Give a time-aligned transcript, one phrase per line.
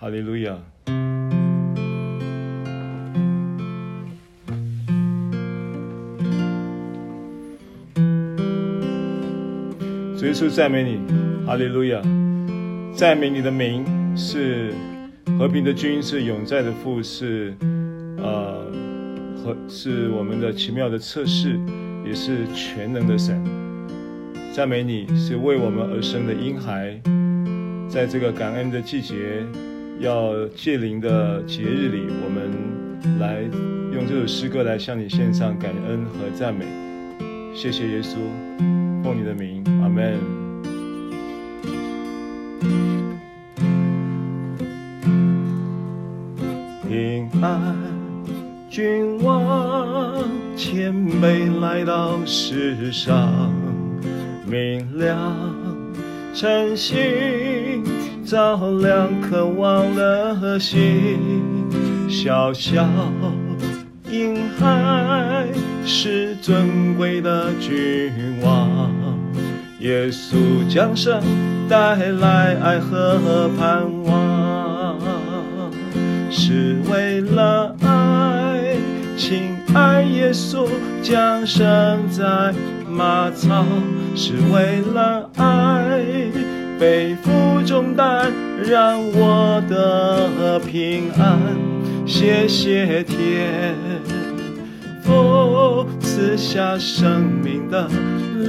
[0.00, 0.56] 哈利路亚。
[10.18, 12.00] 主耶稣赞美你，哈利路亚！
[12.94, 13.84] 赞美你的名
[14.16, 14.72] 是
[15.38, 17.54] 和平的君，是永在的父，是
[18.16, 18.64] 呃
[19.36, 21.60] 和是我们的奇妙的测试，
[22.06, 23.44] 也是全能的神。
[24.54, 26.98] 赞美你是为我们而生的婴孩，
[27.86, 29.44] 在这个感恩的季节，
[30.00, 32.50] 要借灵的节日里，我们
[33.18, 33.42] 来
[33.92, 36.64] 用这首诗歌来向你献上感恩和赞美。
[37.54, 38.16] 谢谢耶稣，
[39.04, 39.62] 奉你的名。
[39.82, 40.18] 阿门。
[46.88, 47.76] 平安，
[48.70, 50.24] 君王
[50.56, 53.52] 谦卑来到世上，
[54.46, 55.36] 明亮
[56.32, 56.96] 晨星
[58.30, 61.18] 照亮渴望的心，
[62.08, 62.86] 小小
[64.08, 65.48] 婴孩
[65.84, 68.94] 是尊贵的君王。
[69.80, 70.36] 耶稣
[70.72, 71.20] 降生，
[71.68, 74.96] 带来爱和盼望，
[76.30, 78.76] 是为了爱。
[79.16, 80.68] 亲爱耶稣
[81.02, 82.54] 降生在
[82.88, 83.64] 马槽，
[84.14, 86.00] 是为了爱。
[86.80, 87.30] 背负
[87.66, 88.32] 重担，
[88.64, 91.38] 让我得平安。
[92.06, 93.76] 谢谢天
[95.02, 97.86] 父赐下生命的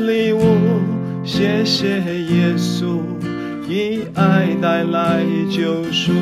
[0.08, 0.40] 礼物。
[1.26, 3.02] 谢谢耶稣，
[3.68, 6.14] 以爱带来救赎，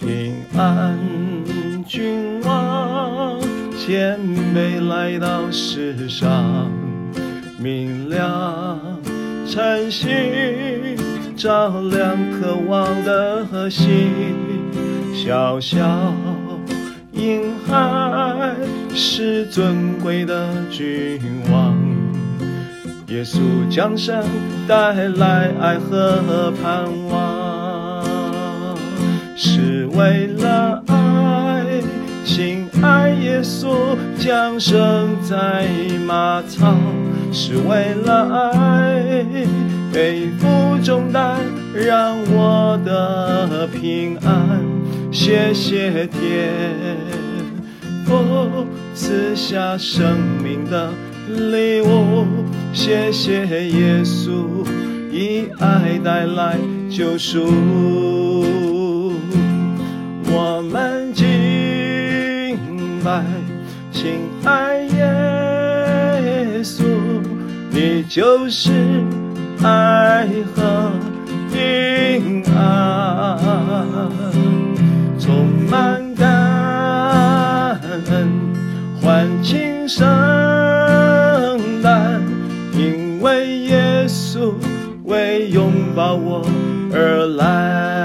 [0.00, 0.98] 平安
[1.86, 3.38] 君王
[3.76, 4.18] 谦
[4.54, 6.70] 卑来到世上，
[7.66, 8.78] 明亮
[9.44, 10.08] 晨星
[11.36, 14.08] 照亮渴望的心，
[15.12, 16.14] 小小
[17.10, 18.54] 婴孩
[18.94, 21.18] 是尊贵的君
[21.50, 21.76] 王，
[23.08, 24.24] 耶稣降生
[24.68, 28.76] 带来爱和盼望，
[29.34, 31.66] 是为了爱。
[32.24, 35.66] 亲爱耶稣降生在
[36.06, 36.76] 马槽，
[37.32, 39.02] 是为了爱。
[39.92, 41.38] 背负重担，
[41.72, 44.60] 让我的平安。
[45.10, 46.52] 谢谢天
[48.04, 50.90] 父赐下生命的
[51.28, 52.26] 礼物，
[52.74, 54.66] 谢谢耶稣
[55.10, 56.58] 以爱带来
[56.90, 57.46] 救赎。
[60.28, 61.24] 我们敬
[63.02, 63.24] 拜，
[63.90, 66.84] 亲爱耶稣，
[68.08, 68.70] 就是
[69.62, 70.90] 爱和
[71.52, 73.38] 平安。
[75.18, 77.80] 充满感
[78.10, 78.28] 恩，
[79.00, 80.06] 欢庆圣
[81.82, 82.22] 诞，
[82.72, 84.52] 因为耶稣
[85.04, 86.46] 为拥抱我
[86.92, 87.95] 而来。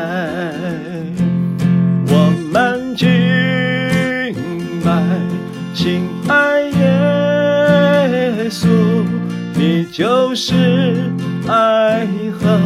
[10.02, 11.12] 就是
[11.48, 12.60] 爱和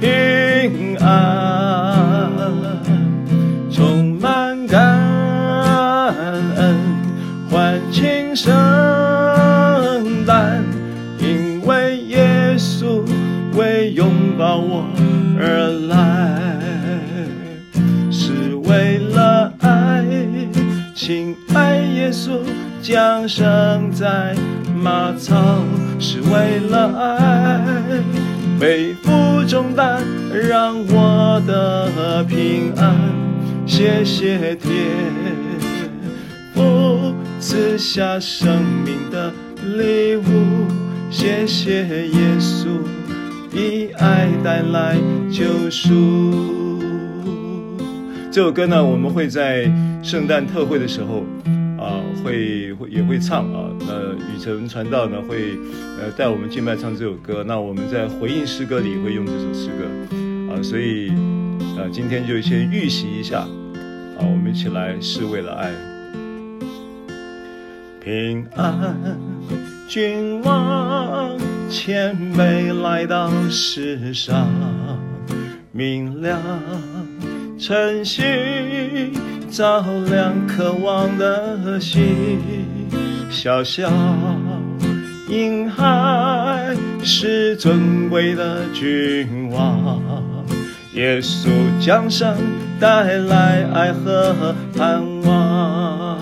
[0.00, 2.28] 平安。
[3.70, 4.98] 充满感
[6.56, 6.76] 恩，
[7.48, 8.52] 欢庆圣
[10.26, 10.60] 诞，
[11.20, 13.00] 因为耶稣
[13.54, 14.88] 为拥抱我
[15.38, 16.42] 而来，
[18.10, 20.04] 是为了爱。
[20.96, 22.40] 亲爱耶稣
[22.82, 24.34] 降生在
[24.74, 25.62] 马槽，
[25.98, 27.60] 是为了爱。
[28.58, 30.02] 背负重担，
[30.32, 32.94] 让我的平安。
[33.66, 34.72] 谢谢天。
[37.38, 39.30] 赐下生命的
[39.78, 40.22] 礼物，
[41.10, 42.66] 谢谢耶稣，
[43.52, 44.96] 以爱带来
[45.30, 46.82] 救赎。
[48.32, 49.70] 这首歌呢，我们会在
[50.02, 51.24] 圣诞特会的时候
[51.86, 53.70] 啊，会会也会唱啊。
[53.80, 55.56] 那雨辰传道呢，会
[56.00, 57.44] 呃带我们敬拜唱这首歌。
[57.46, 61.10] 那我们在回应诗歌里会用这首诗歌啊，所以
[61.78, 65.70] 啊，今天就先预习一下啊，我们一起来是为了爱。
[68.02, 68.96] 平安，
[69.88, 74.48] 君王谦卑来到世上，
[75.72, 76.40] 明亮
[77.58, 78.24] 晨星
[79.50, 82.40] 照亮渴望的心，
[83.30, 83.90] 小小
[85.28, 90.02] 婴孩是尊贵的君王，
[90.94, 91.48] 耶稣
[91.80, 92.36] 降生
[92.78, 96.18] 带来爱和盼望，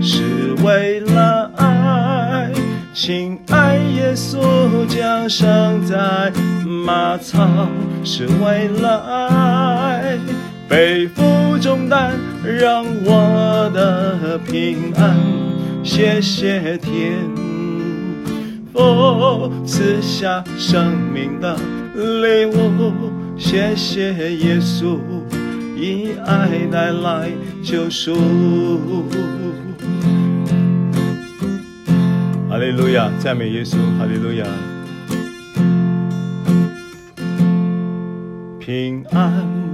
[0.00, 2.50] 是为了爱。
[2.94, 4.38] 亲爱耶稣
[4.88, 6.32] 降生在
[6.66, 7.46] 马槽，
[8.02, 10.18] 是为了爱。
[10.68, 11.22] 背负
[11.58, 12.12] 重担，
[12.44, 15.16] 让我的平安。
[15.82, 17.18] 谢谢天
[18.72, 21.56] 父赐下生命的
[21.94, 22.92] 礼物，
[23.38, 24.98] 谢谢耶稣
[25.74, 27.30] 以爱带来
[27.62, 28.14] 救赎。
[32.50, 34.44] 哈利路亚，赞美耶稣，哈利路亚，
[38.58, 39.67] 平安。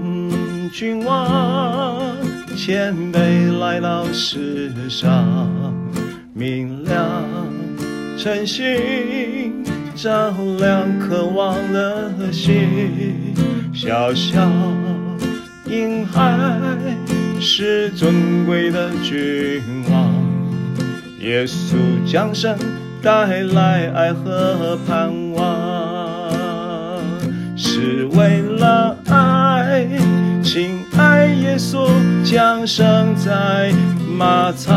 [0.76, 2.16] 君王
[2.56, 5.72] 谦卑来到世上，
[6.32, 7.22] 明亮
[8.18, 13.36] 晨星照亮渴望的心。
[13.72, 14.50] 小小
[15.66, 16.36] 婴孩
[17.38, 19.62] 是尊贵的君
[19.92, 20.12] 王，
[21.20, 22.58] 耶稣降生
[23.00, 27.00] 带来爱和盼望，
[27.56, 29.03] 是为了。
[31.44, 31.86] 耶稣
[32.24, 33.70] 降生在
[34.18, 34.74] 马槽，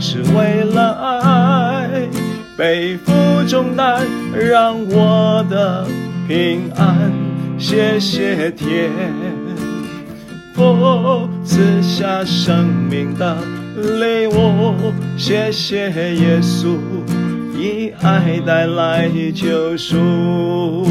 [0.00, 2.08] 是为了爱，
[2.56, 3.12] 背负
[3.46, 4.02] 重担，
[4.32, 5.86] 让我的
[6.26, 7.12] 平安。
[7.58, 8.90] 谢谢天
[10.54, 13.36] 父赐下生命的
[13.76, 14.74] 礼物，
[15.16, 16.78] 谢谢耶稣
[17.54, 20.88] 以爱带来救赎。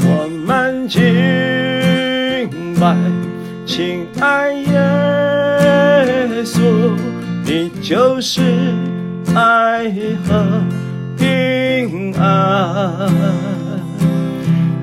[0.00, 1.02] 我们今。
[3.76, 6.60] 亲爱耶稣，
[7.44, 8.40] 你就是
[9.34, 9.90] 爱
[10.24, 10.62] 和
[11.18, 13.10] 平安，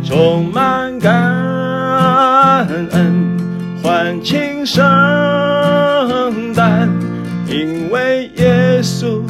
[0.03, 3.39] 充满感恩，
[3.81, 4.83] 欢庆圣
[6.53, 6.89] 诞，
[7.47, 9.21] 因为耶稣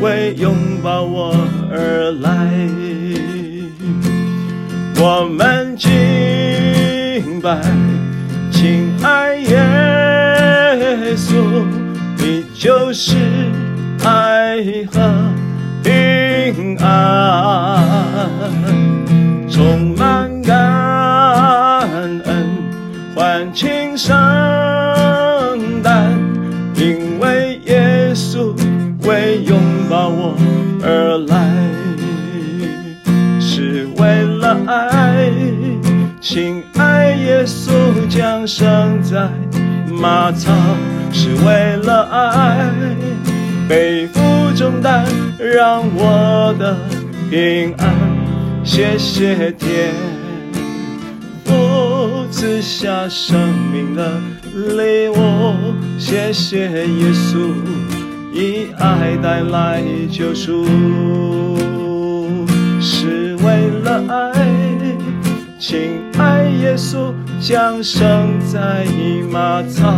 [0.00, 1.36] 为拥抱我
[1.70, 2.48] 而来，
[4.96, 7.60] 我们敬拜。
[9.02, 9.56] 爱耶
[11.16, 11.64] 稣，
[12.18, 13.16] 你就是
[14.04, 14.58] 爱
[14.90, 15.00] 和
[15.82, 17.82] 平安，
[19.50, 20.56] 充满感
[22.24, 22.46] 恩，
[23.14, 24.12] 欢庆圣
[25.82, 26.12] 诞，
[26.76, 28.54] 因为耶稣
[29.06, 29.58] 为拥
[29.90, 30.36] 抱我
[30.82, 31.52] 而来，
[33.40, 35.30] 是为了爱，
[36.20, 36.71] 亲爱
[37.24, 37.72] 耶稣。
[38.08, 39.30] 降生在
[39.88, 40.52] 马槽，
[41.12, 42.70] 是为了爱，
[43.66, 44.20] 背负
[44.54, 45.06] 重担，
[45.38, 46.76] 让我的
[47.30, 47.88] 平安。
[48.62, 49.94] 谢谢天
[51.44, 53.38] 父赐下生
[53.72, 54.20] 命的
[54.76, 55.54] 礼物，
[55.98, 57.54] 谢谢耶稣
[58.34, 60.66] 以爱带来救赎，
[62.78, 64.81] 是为了爱。
[65.62, 68.84] 亲爱耶稣降生在
[69.30, 69.94] 马槽，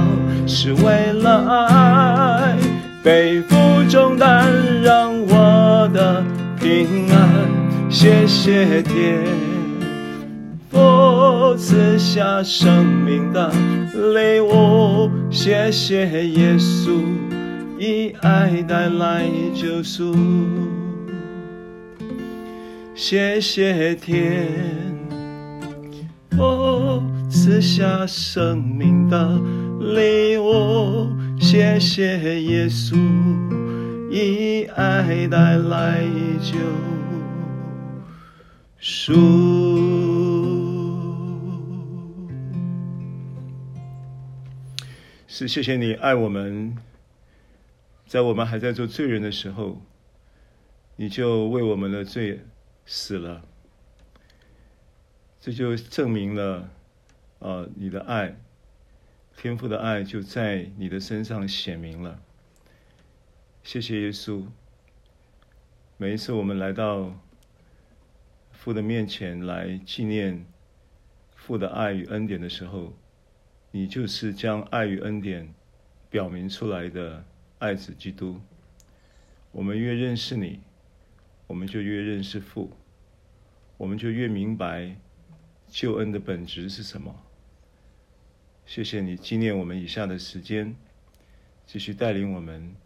[0.47, 2.55] 是为了爱，
[3.03, 3.57] 背负
[3.89, 4.47] 重担，
[4.83, 6.23] 让我的
[6.61, 7.91] 平安。
[7.91, 9.25] 谢谢天
[10.71, 13.51] 父赐下生命的
[14.13, 17.01] 礼物，谢谢耶稣
[17.79, 20.15] 以爱带来救赎。
[22.95, 24.94] 谢谢天。
[26.39, 29.39] 哦，赐下生命的
[29.95, 32.97] 礼物，谢谢耶稣
[34.11, 36.05] 以爱带来
[36.41, 36.59] 救
[38.79, 39.13] 赎。
[45.27, 46.77] 是谢谢你爱我们，
[48.07, 49.81] 在我们还在做罪人的时候，
[50.97, 52.41] 你就为我们的罪
[52.87, 53.43] 死了。
[55.45, 56.71] 这就证明了，
[57.41, 58.35] 呃，你的爱，
[59.37, 62.19] 天父的爱就在你的身上显明了。
[63.63, 64.47] 谢谢耶稣。
[65.99, 67.15] 每一次我们来到
[68.53, 70.47] 父的面前来纪念
[71.37, 72.95] 父的爱与恩典的时候，
[73.71, 75.53] 你就是将爱与恩典
[76.09, 77.23] 表明出来的
[77.59, 78.41] 爱子基督。
[79.53, 80.61] 我们越认识你，
[81.47, 82.73] 我们就越认识父，
[83.77, 84.97] 我们就越明白。
[85.75, 87.13] 救恩的本质是什么？
[88.65, 90.77] 谢谢你纪念我们以下的时间，
[91.67, 92.77] 继续带领我们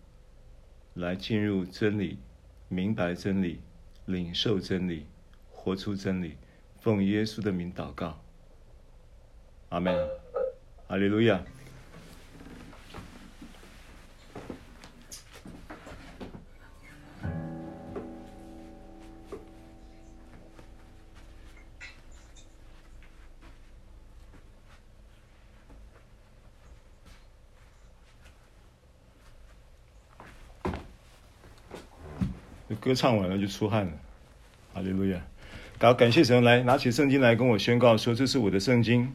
[0.95, 2.17] 来进入真理，
[2.69, 3.61] 明白真理，
[4.07, 5.05] 领受真理，
[5.51, 6.39] 活出真理，
[6.81, 8.19] 奉耶稣的名祷告，
[9.69, 9.95] 阿门，
[10.87, 11.45] 哈利路亚。
[32.89, 33.93] 歌唱完了就出汗了，
[34.73, 35.21] 哈利路亚！
[35.79, 39.15] 好，感谢神，来拿起圣经来跟我宣告说：“这是我的圣经。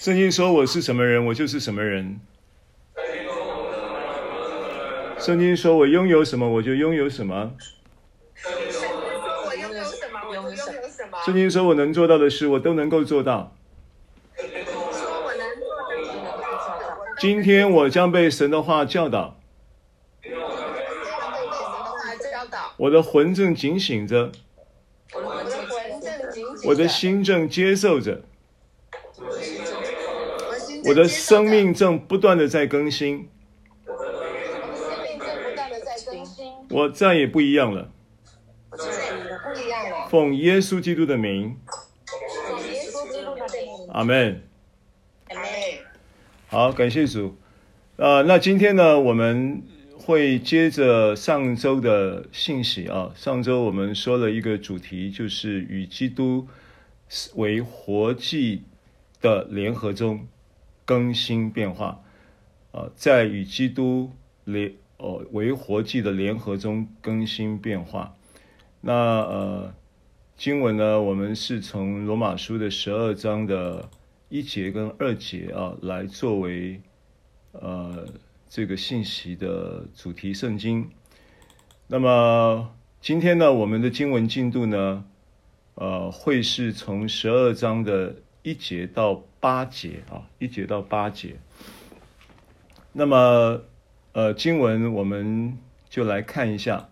[0.00, 2.18] 圣经说我是什么人，我就是什么人。
[5.20, 7.52] 圣经说我拥有什么，我就拥有什么。
[11.24, 13.54] 圣经说我能做到的事，我都能够做到。
[17.20, 19.35] 今天我将被神的话教导。”
[22.78, 24.30] 我的魂正警醒着，
[26.66, 28.20] 我的心正接受着，
[30.84, 33.30] 我的生命正不断的在更新，
[36.68, 37.90] 我再也不一样了，
[40.10, 41.56] 奉耶稣基督的名，
[43.90, 44.42] 阿门。
[46.48, 47.36] 好，感谢主。
[47.96, 49.62] 呃，那今天呢，我们。
[49.98, 56.46] 会接着上周的信息啊，上周我们说了一个主题，就是与基督
[57.34, 58.62] 为活祭
[59.20, 60.28] 的联合中
[60.84, 62.02] 更新变化
[62.70, 64.12] 啊，在与基督
[64.44, 68.14] 联哦为活祭的联合中更新变化。
[68.82, 69.74] 那呃
[70.36, 73.88] 经文呢，我们是从罗马书的十二章的
[74.28, 76.80] 一节跟二节啊来作为
[77.52, 78.06] 呃。
[78.56, 80.88] 这个信息的主题圣经。
[81.88, 85.04] 那么今天呢，我们的经文进度呢，
[85.74, 91.36] 呃，会是从十二章的一节到八节啊，一节到八节。
[92.94, 93.60] 那么
[94.12, 95.58] 呃，经文我们
[95.90, 96.88] 就来看一下。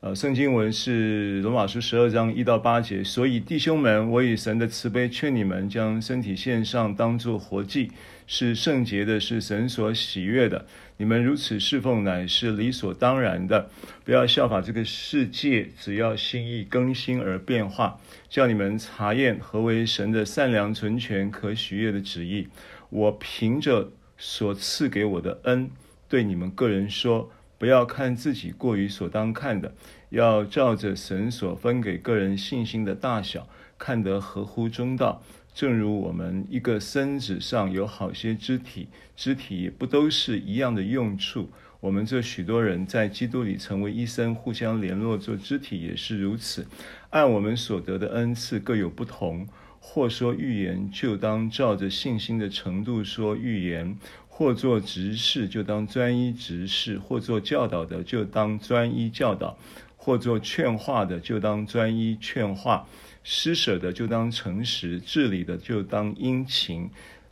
[0.00, 7.92] 呃，圣经文是罗马书十二章一到八节，所以弟兄们，我以神的慈悲劝你们，将身体献上，当作活祭，
[8.26, 10.66] 是圣洁的，是神所喜悦的。
[10.96, 13.70] 你们如此侍奉，乃是理所当然的。
[14.04, 22.48] 不要效法这个世界，只要心意更新而变化，叫你们查验何为神的善良、纯全、可喜悦的旨意。
[22.90, 25.70] 我凭着所赐给我的恩，
[26.08, 27.30] 对你们个人说。
[27.58, 29.74] 不要看自己过于所当看的，
[30.10, 35.22] 要照着神所分给个人信心的大小，看得合乎中道。
[35.56, 41.48] 正如我们一个身子上有好些肢体，肢体不都是一样的用处。
[41.80, 46.66] 我们这许多人在基督里成为一身，互相联络做肢体也是如此。
[47.08, 49.48] 按我们所得的恩赐各有不同，
[49.80, 53.96] 或说预言，就当照着信心的程度说预言。
[54.28, 59.56] 或做执事，就当专一执事；或做教导的，就当专一教导；
[59.96, 62.86] 或做劝化的，就当专一劝化；
[63.28, 66.88] 施舍的，就当诚实；治理的，就当殷勤；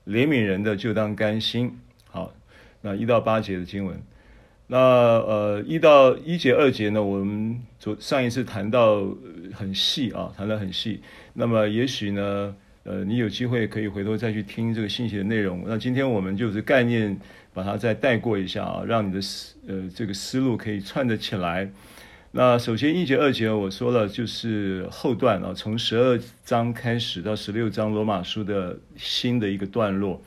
[0.08, 1.78] 怜悯人的，就当甘心。
[2.10, 2.34] 好，
[2.80, 3.96] 那一到八节的经文，
[4.66, 9.06] 那呃一到一节二节呢，我们昨上一次谈到
[9.52, 11.00] 很细啊，谈得很细。
[11.32, 12.56] 那么也许呢。
[12.86, 15.64] 呃，你有机会可以回头再去听这个信息的内容。
[15.66, 17.18] 那今天我们就是概念，
[17.54, 21.66] 把它再带过一下啊，让你的思呃这个思路可以串得起来。
[22.36, 30.20] 那首先一节二节我说了，就是后段啊，从十二章开始到十六章罗马书的新的一个段落。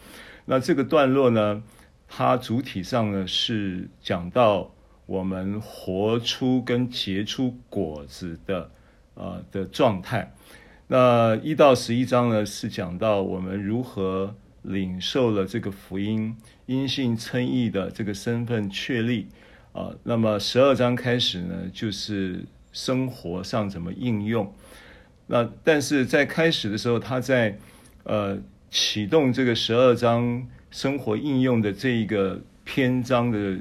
[0.45, 1.61] 那这个段落呢，
[2.07, 4.71] 它主体上呢是讲到
[5.05, 8.71] 我们活出跟结出果子的
[9.13, 10.33] 啊、呃、的状态。
[10.87, 16.37] 那一到十一章呢，是讲到我们如何领受了这个福音，
[16.67, 19.27] 因信称义的这个身份确立
[19.77, 19.93] 啊。
[20.03, 24.51] 那么十二章开始呢，就是生活上怎么应用。
[25.27, 27.57] 那但是在开始的时候，他在
[28.03, 28.37] 呃
[28.71, 33.57] 启动这个十二章生活应用的这一个篇章的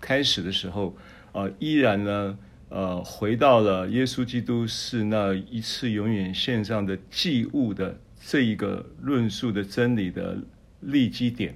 [0.00, 0.96] 开始的时候
[1.32, 2.38] 啊，依然呢。
[2.72, 10.38] 呃，回到了耶稣基督是那一次永远献上的祭物的这一个论述的真理的
[10.78, 11.52] 立基点，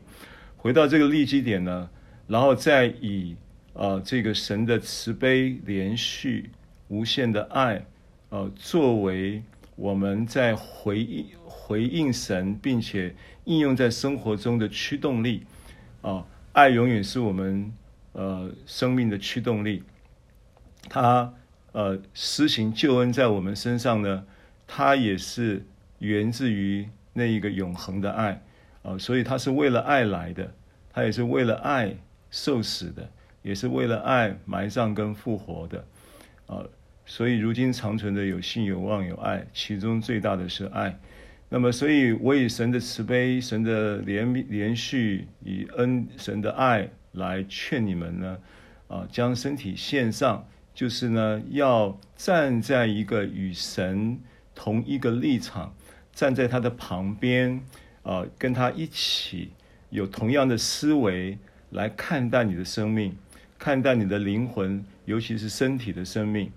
[0.57, 1.89] 回到这个立基点呢，
[2.27, 3.37] 然后再以
[3.75, 6.51] 呃这个神的慈悲、连续、
[6.89, 7.85] 无限的爱，
[8.31, 9.43] 呃，作为
[9.77, 13.15] 我们在回应回应神，并且
[13.45, 15.45] 应用在生活中的驱动力
[16.03, 17.73] 啊，爱永远是我们
[18.13, 19.83] 呃生命的驱动力。
[20.89, 21.33] 他
[21.73, 24.25] 呃施行救恩在我们身上呢，
[24.67, 25.65] 它也是
[25.99, 28.33] 源自于那一个永恒的爱
[28.83, 30.53] 啊、呃，所以它是为了爱来的，
[30.93, 31.97] 它也是为了爱
[32.31, 33.11] 受死的，
[33.45, 35.85] 也是为了爱埋葬跟复活的
[36.47, 36.65] 啊、
[37.07, 40.99] 所以如今长存的有信有望有爱，其中最大的是爱。
[41.51, 48.39] 那么，所以我以神的慈悲、神的怜悯、怜恤，以恩神的爱来劝你们呢，
[48.89, 54.19] 啊，将身体献上，就是呢，要站在一个与神
[54.55, 55.75] 同一个立场，
[56.13, 57.61] 站在他的旁边，
[58.03, 59.51] 啊，跟他一起
[59.91, 61.39] 有同样的思维
[61.71, 63.17] 来看待你的生命，
[63.65, 66.53] 看待你的灵魂，尤其是身体的生命，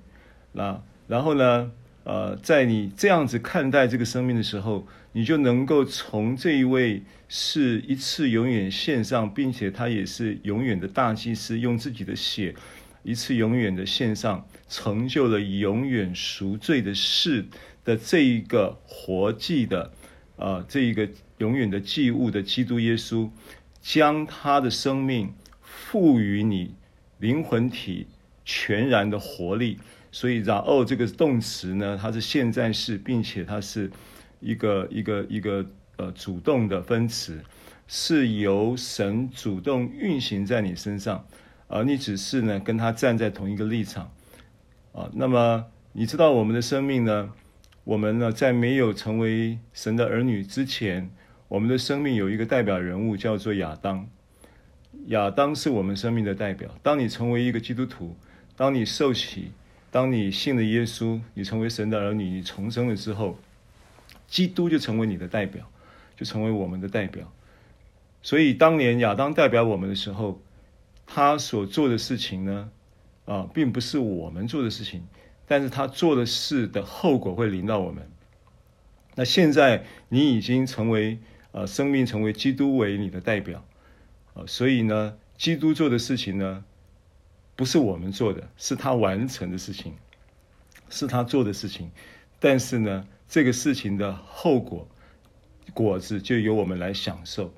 [0.52, 1.72] 那然后呢？
[2.04, 12.54] 呃，在你这样子看待这个生命的时候，你就能够从这一位是一次永远献上，并且他也是永远的大祭司，用自己的血
[13.04, 17.46] 一次永远的献上，成就了永远赎罪的事
[17.86, 19.94] 的这一个活祭的，
[20.36, 23.30] 呃，这一个永远的祭物的基督耶稣，
[23.82, 26.74] 将他的生命赋予你
[27.20, 28.08] 灵魂体
[28.46, 29.80] 全然的活力。
[30.10, 33.92] 所以，然后这个动词呢，它是现在式，并且它是
[34.40, 35.66] 一个一个一个
[35.98, 37.40] 呃主动的分词，
[37.88, 41.26] 是由神主动运行在你身上，
[41.68, 44.10] 而你只是呢跟他站在同一个立场
[44.94, 45.10] 啊。
[45.14, 47.32] 那么你知道我们的生命呢？
[47.84, 51.10] 我们呢在没有成为神的儿女之前，
[51.48, 54.08] 我们的生命有一个代表人物叫做亚当。
[55.06, 56.70] 亚当是我们生命的代表。
[56.84, 58.16] 当你成为一个基督徒，
[58.56, 59.52] 当你受洗。
[59.90, 63.40] 当你信了耶稣，你成为神的儿女，你重生了之后，
[64.28, 65.66] 基督就成为你的代表，
[66.18, 67.32] 就成为我们的代表。
[68.22, 70.42] 所以当年亚当代表我们的时候，
[71.06, 72.70] 他所做的事情呢，
[73.26, 75.08] 啊，并不是我们做的事情，
[75.48, 78.06] 但是他做的事的后果会临到我们。
[79.16, 81.18] 那现在你已经成为
[81.54, 83.66] 呃，生命成为基督为你的代表，
[84.46, 86.64] 所以呢，基督做的事情呢。
[87.56, 89.92] 不是我们做的，是他完成的事情，
[90.92, 91.90] 是他做的事情。
[92.40, 94.88] 但是呢，这个事情的后果
[95.74, 97.52] 果子就由我们来享受，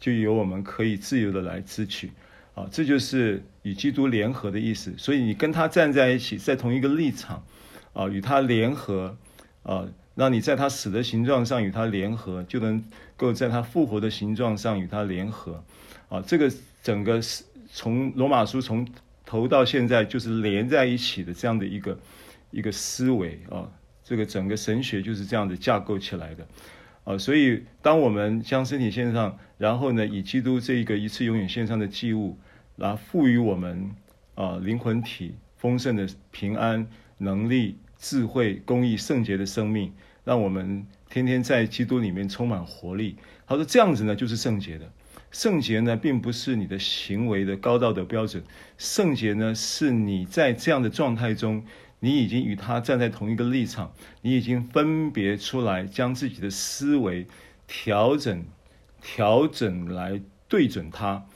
[0.00, 2.10] 就由我们可以自由的来支取。
[2.54, 4.94] 啊，这就是与基督联合的意思。
[4.96, 7.44] 所以你跟他站在一起，在同一个立场，
[7.92, 9.14] 啊，与他联合，
[9.64, 12.82] 啊，让你在他死的形状上与他联合，就能
[13.18, 15.62] 够在他复活的形状上与他联合。
[16.12, 18.86] 啊，这个整个是从罗马书从。
[19.24, 21.98] 头到现在就是连在一起的这样的一个
[22.50, 23.66] 一个思维啊，
[24.04, 26.46] 这个整个神学就是这样的架构起来的
[27.04, 32.36] 啊，所以当我们将身体献上，然后呢，以基督这一个一次永远献上的祭物，
[32.76, 33.90] 来赋予我们
[34.34, 39.90] 啊灵魂体丰盛的平安、能力、智慧、公义、圣洁的生命，
[40.24, 43.16] 让我们天天在基督里面充满活力。
[43.46, 44.92] 他说这样子呢，就是圣洁的。
[45.32, 48.44] 圣洁呢，并不是你的行为的高道德标准，
[48.76, 51.64] 圣洁呢，是你在这样的状态中，
[52.00, 57.26] 你已经与他站在同一个立场，你已经分别出来，将自己的思维
[57.66, 58.44] 调整、
[59.00, 61.26] 调整来对准他，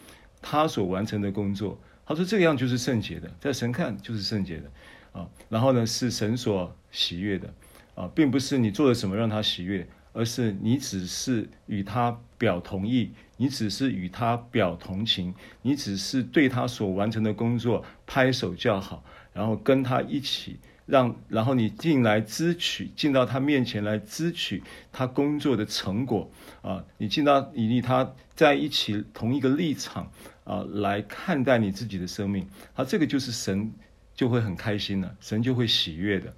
[0.42, 1.80] 他所完成的工作。
[2.04, 4.70] 他说这个样就是圣洁的，在神看就是圣洁的
[5.18, 5.26] 啊。
[5.48, 7.54] 然后呢，是神所喜悦的
[7.94, 9.88] 啊，并不是你做了什么让他喜悦。
[10.12, 26.30] 而是你只是与他表同意，你只是与他表同情，你只是对他所完成的工作拍手叫好，然后跟他一起让，然后你进来支取，进到他面前来支取他工作的成果。
[26.62, 30.10] 啊，你进到你与他在一起同一个立场
[30.44, 33.72] 啊来看待你自己的生命，啊，这个就是神
[34.14, 36.34] 就会很开心了，神就会喜悦的。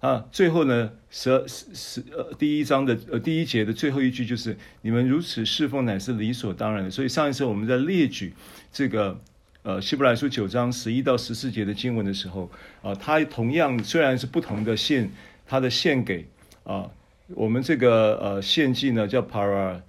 [0.00, 0.24] 啊。
[0.30, 6.90] 最后呢，十二十十呃第一章的呃第一节的最后一句就是你们如此侍奉乃是理所当然的。
[6.90, 8.32] 所以上一次我们在列举
[8.72, 9.18] 这个
[9.62, 12.50] 呃希伯来书九章十一到十四节的经文的时候，
[12.82, 15.10] 啊，它同样虽然是不同的献，
[15.46, 16.26] 它的献给
[16.64, 16.90] 啊，
[17.28, 19.80] 我们这个呃献祭呢叫 para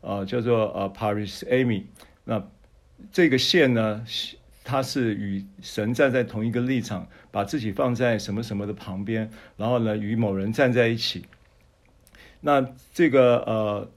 [0.00, 1.82] 啊叫做呃 paris ami，
[2.24, 2.42] 那
[3.10, 4.04] 这个献呢。
[4.64, 11.24] 他是与神站在同一个立场，把自己放在什么什么的旁边，然后呢，与某人站在一起。
[12.40, 13.90] 那这个呃，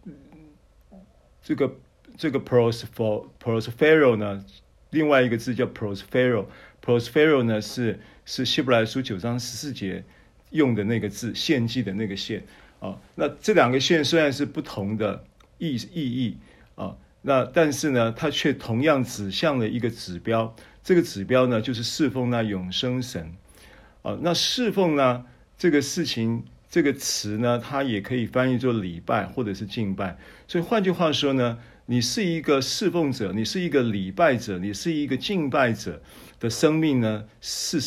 [1.44, 1.76] 这个
[2.18, 4.44] 这个 prosper prospero 呢，
[4.90, 10.04] 另外一个字叫 prospero，prospero 呢是是希伯来书九章十四节
[10.50, 12.44] 用的那个字，献祭的那个献
[12.80, 13.00] 啊。
[13.16, 15.24] 那这两个献虽然是不同的
[15.58, 16.38] 意意义
[16.76, 16.98] 啊。
[17.28, 23.34] 那但是呢，它却同样指向了一个指标，这个指标呢，就是侍奉那永生神，
[24.04, 25.26] 啊，那侍奉呢
[25.58, 30.16] 这个事情这个词呢，它也可以翻译作礼拜或者是敬拜。
[30.48, 31.58] 所以换句话说呢，
[31.88, 36.00] 你是一个侍奉者，你是一个礼拜者，你是一个敬拜者
[36.40, 37.82] 的生命呢，是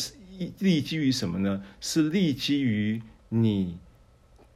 [0.59, 1.63] 立基于什么呢？
[1.79, 3.77] 是立基于你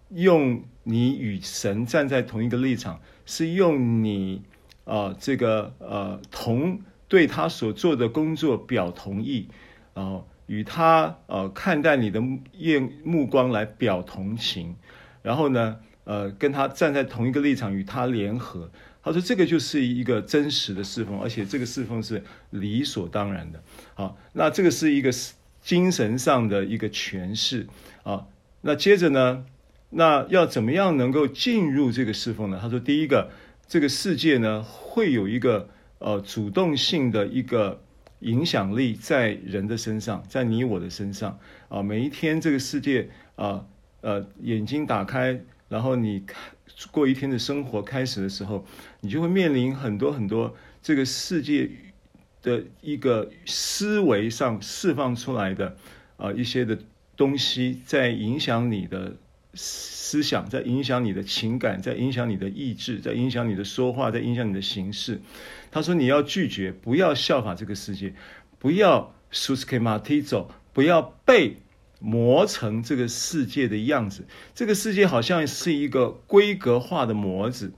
[0.10, 4.42] 用你与神站在同一个立场，是用你、
[4.86, 9.48] 呃、这个呃同对他所做的工作表同意，
[9.94, 10.22] 啊。
[10.46, 12.22] 与他呃看待你的
[12.58, 14.76] 眼目光来表同情，
[15.22, 18.70] 然后呢呃跟他站在同一个立场与他联合，
[19.02, 23.64] 他说这个就是一个真实的侍奉，而且这个侍奉是理所当然的。
[23.94, 25.10] 好，那这个是一个
[25.62, 27.66] 精神上的一个诠释
[28.04, 28.28] 啊。
[28.62, 29.46] 那接着呢，
[29.92, 32.60] 那要怎么样能够进入这个侍奉呢？
[32.62, 33.32] 他说第一个，
[33.74, 37.82] 这个世界呢会有一个呃主动性的一个。
[38.20, 41.84] 影响力在人的身上，在你我的身上啊！
[41.84, 43.66] 每一天这个世界啊，
[44.00, 46.24] 呃，眼睛打开，然后你
[46.90, 48.66] 过一天的生活开始的时候，
[49.02, 51.70] 你就会面临很多很多这个世界
[52.42, 55.76] 的一个思维上释放出来的
[56.16, 56.80] 啊一些的
[57.18, 59.18] 东西，在影响你的
[59.56, 65.22] 思想，在影响你的情感，在影响你的意志，在影响你的说话，在影响你的行事。
[65.72, 68.14] 他说：“你要拒绝，不要效法这个世界，
[68.60, 71.58] 不要 susceptible，不要被
[72.00, 74.26] 磨成这个世界的样子。
[74.54, 77.74] 这个世界好像是一个规格化的模子，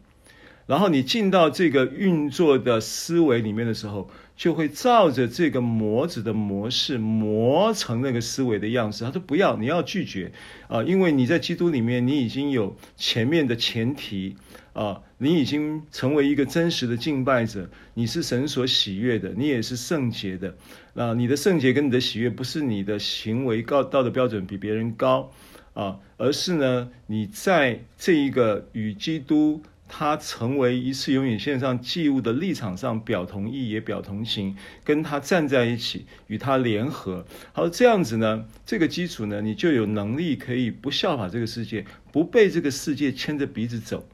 [0.65, 10.31] 然后你进到这个运作的思维里面的时候，就会照着这个模子的模式磨成那个思维的样子。”他说：“不要，你要拒绝
[10.67, 14.35] 啊，因为你在基督里面，你已经有前面的前提。”
[14.75, 20.53] 啊，你已经成为一个真实的敬拜者，你是神所喜悦的，你也是圣洁的。
[20.95, 25.31] 啊，你的圣洁跟你的喜悦不是你的行为高道德标准比别人高
[25.73, 37.25] 啊，而是呢，你在这一个与基督他成为一次永远线上祭物的立场上表同意也表同情，跟他站在一起，与他联合。
[37.53, 44.07] 好，这样子呢，这个基础呢，你就有能力可以不效法这个世界，不被这个世界牵着鼻子走。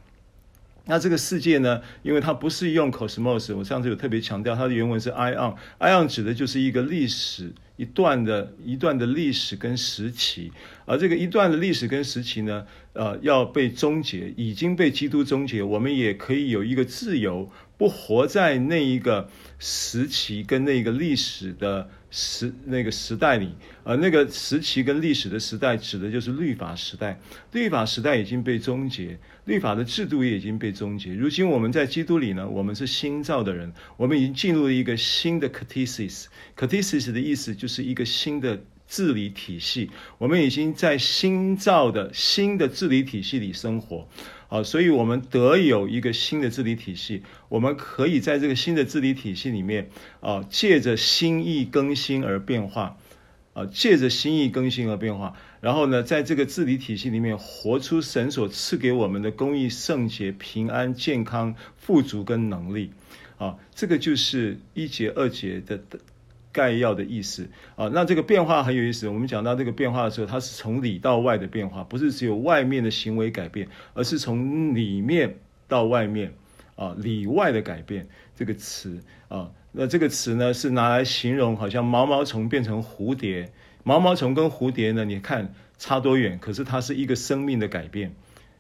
[0.86, 1.80] 那这个世界呢？
[2.02, 10.52] 因为它不是用 cosmos，我上次有特别强调，它的原文是 ion，ion 指的就是一个历史一段的一段的历史跟时期，
[10.86, 21.90] 而这个一段的历史跟时期呢，呃，要被终结，已经被基督终结，我们也可以有一个自由，不活在那一个时期跟那个历史的。
[22.14, 27.18] 时那个时代里，呃，那个时期跟历史的时代，指的就是律法时代。
[27.54, 31.14] 律法时代已经被终结，律法的制度也已经被终结。
[31.14, 36.26] 如今我们在基督里呢，我们是新造的人，我们已经进入了一个新的 cathesis。
[36.58, 39.90] cathesis 的意思就是一个新的治理体系。
[40.18, 44.08] 我们已经在新造的新的治理体系里生活。
[44.52, 52.98] 啊，所以我们得有一个新的治理体系，我们可以在这个新的治理体系里面，啊，借着心意更新而变化，
[53.54, 62.92] 啊，借着心意更新而变化，然后呢，在这个治理体系里面活出神所赐给我们的公义、圣洁、平安、健康、富足跟能力，
[63.38, 65.82] 啊，这个就是一节二节的。
[66.52, 69.08] 概要的意思啊，那这个变化很有意思。
[69.08, 76.34] 我们讲到这个变化的时候，它是从里到外的变化，不是只有外面的行为改变，而是从里面到外面
[76.76, 78.08] 啊，里外的改变。
[78.36, 83.52] 这个词啊，那这个词呢是拿来形容，好像毛毛虫变成蝴蝶，
[83.84, 88.14] 毛毛虫跟蝴蝶呢，你看差多远，可是它是一个生命的改变。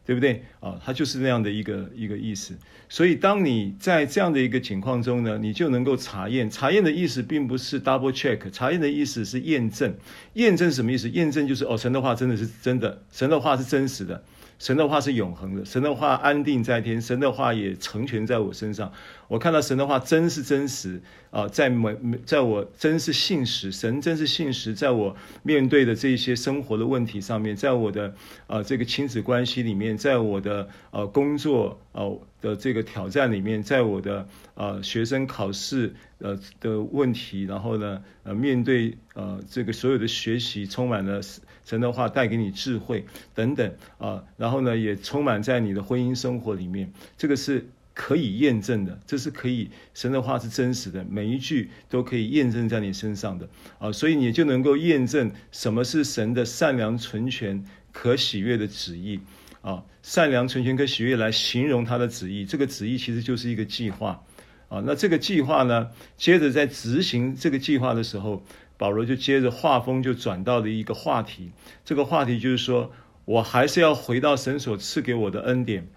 [0.06, 0.80] 对不对啊？
[0.84, 2.58] 它就是那样的一个一个意思。
[2.90, 6.50] 所以，当你在这样的一个情况中呢，你就能够查验。
[6.50, 9.96] 查验的意思并不是 double check，查验的意思是验证。
[10.34, 11.10] 验证什么意思？
[11.10, 14.24] 验证就是哦，神的话真的是真的，神的话是真实的。
[14.60, 18.92] 神的话是永恒的，神的话安定在天，神的话也成全在我身上。
[19.32, 28.14] 我看到神的话真是真实啊，在每在我真是信实，神真是信实，在我面对的这些生活的问题上面，在我的
[28.48, 41.22] 啊这个亲子关系里面，在我的呃工作呃的这个挑战里面，在我的呃学生考试呃的问题，然后呢呃面对呃这个所有的学习，充满了。
[41.64, 53.50] 神的话带给你智慧等等啊，然后呢，也充满在你的婚姻生活里面，这个是可以验证的，这是可以，神的话是真实的，每一句都可以验证在你身上的。
[53.80, 59.20] 啊，所以你就能够验证什么是神的善良、纯全、可喜悦的旨意。
[59.62, 64.24] 啊，善良、纯全、可喜悦来形容他的旨意，这个旨意其实就是一个计划。
[64.70, 68.44] 啊，那这个计划呢，接着在执行这个计划的时候。
[68.78, 71.52] 保罗就接着画风就转到了一个话题，
[71.86, 72.92] 这个话题就是说，
[73.26, 75.88] 我还是要回到神所赐给我的恩典，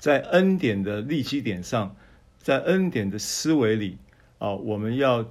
[0.00, 1.94] 在恩典的立基点上，
[2.40, 3.98] 在恩典的思维里
[4.38, 5.24] 啊，我们要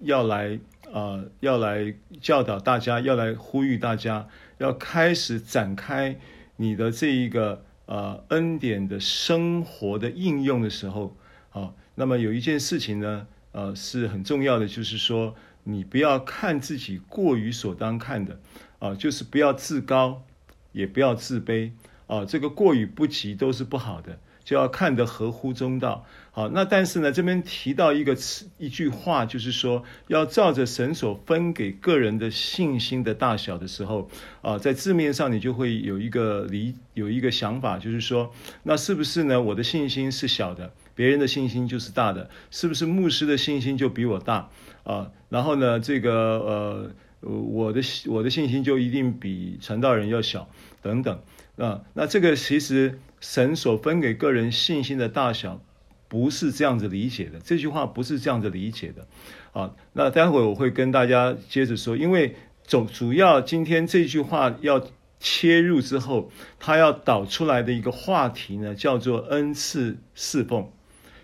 [0.00, 0.58] 要来
[0.92, 6.18] 啊，要来教导大家，要来呼吁大家，要开始展开
[6.56, 11.16] 你的这一个呃恩典的生活的应用的时候
[11.52, 15.34] 啊，那么有一件事情呢，呃是很重要的，就是说。
[15.68, 18.38] 你不要看自己过于所当看的，
[18.78, 20.22] 啊，就是不要自高，
[20.70, 21.72] 也不要自卑，
[22.06, 26.04] 啊，这个过与不及都是不好的，就要看得合乎中道。
[26.30, 34.10] 好，那但是呢，这边提到一个词，一句话，就是说要照着神所分给个人的信心的大小的时候，
[34.42, 39.40] 啊，在字面上你就会有一个理，有一个想法，就是说，那是不是呢？
[39.40, 44.50] 我的信心是小的，别人的信心就是大的，是不是牧师的信心就比我大？
[44.84, 46.90] 啊，然后呢，这个呃，
[47.20, 50.48] 我的我的信心就一定比传道人要小，
[50.82, 51.18] 等等
[51.56, 51.82] 啊。
[51.94, 55.60] 那这个其实神所分给个人信心的大小，
[56.08, 57.38] 不是这样子理解的。
[57.40, 59.06] 这句话不是这样子理解的。
[59.52, 64.86] 啊，那待会我会跟大家接着说，因为总主要今天这句话要
[65.18, 70.70] 切入之后，他要导出来的一个话题呢，叫做恩赐侍奉，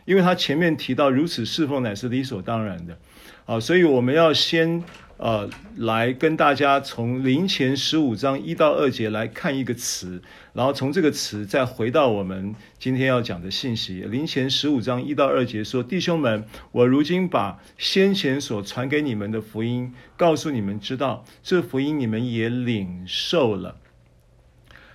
[0.06, 2.98] 因为他前面提到如此侍奉乃是理所当然的。
[3.44, 4.82] 啊，所以我们要先
[5.22, 10.20] 呃来跟大家从林前十五章一到二节来看一个词，
[10.52, 14.00] 然后从这个词再回到我们今天要讲的信息。
[14.00, 23.76] 林前十五章一到二节说：“弟兄们，我如今把先前所传给你们的福音告诉你们知道，这福音你们也领受了。”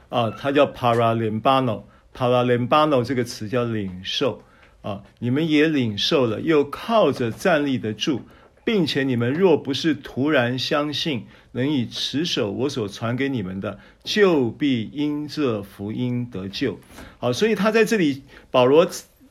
[0.09, 4.43] 啊，它叫 paralambano，paralambano 这个词叫领受
[4.81, 8.23] 啊，你们也领受了，又靠着站立得住。
[8.67, 16.77] 并且你们若不是突然相信，能以持守我所传给你们的，就必因这福音得救。
[17.17, 18.86] 好，所以他在这里，保罗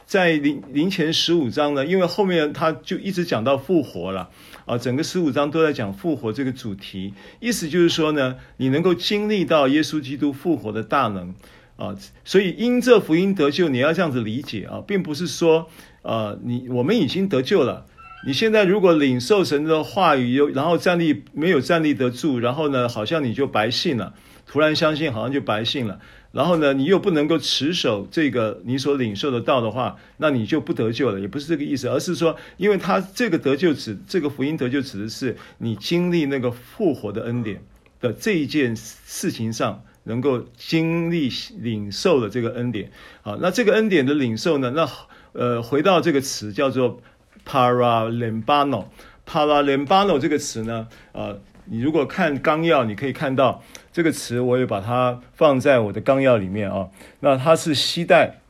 [0.07, 4.31] 在临临前十五章呢，因为后面他就一直讲到复活了
[4.65, 11.35] 啊，整个十五章都在讲复活这个主题，意思就是说呢，你能够经历到耶稣基督复活的大能
[11.77, 11.95] 啊，
[12.25, 15.69] 所以因这福音得救，你要这样子理解啊，并不是说
[16.01, 17.85] 呃，你我们已经得救了。
[18.27, 24.15] 你现在如果领受神的话语，又然后站立没有站立得住，然后呢，好像你就白信了，
[24.49, 26.01] 突然相信好像就白信了，
[26.33, 37.63] 然后呢，你又不能够持守这个你所领受的道的话，那你就不得救了，也不是这个意思，而是说，因为他这个得救指这个福音得救指的是你经历那个复活的恩典
[38.01, 42.91] 的这一件事情上，能够经历领受了这个恩典。
[43.23, 44.91] 好，那这个恩典的领受呢，那
[45.31, 47.01] 呃，回到这个词叫做。
[47.49, 48.87] paralimbano。
[49.25, 56.89] paralimbano 这个词呢，呃，你如果看纲要，你可以看到这个词，我也把它放在我的纲要里面啊。
[57.21, 58.41] 那它是携带，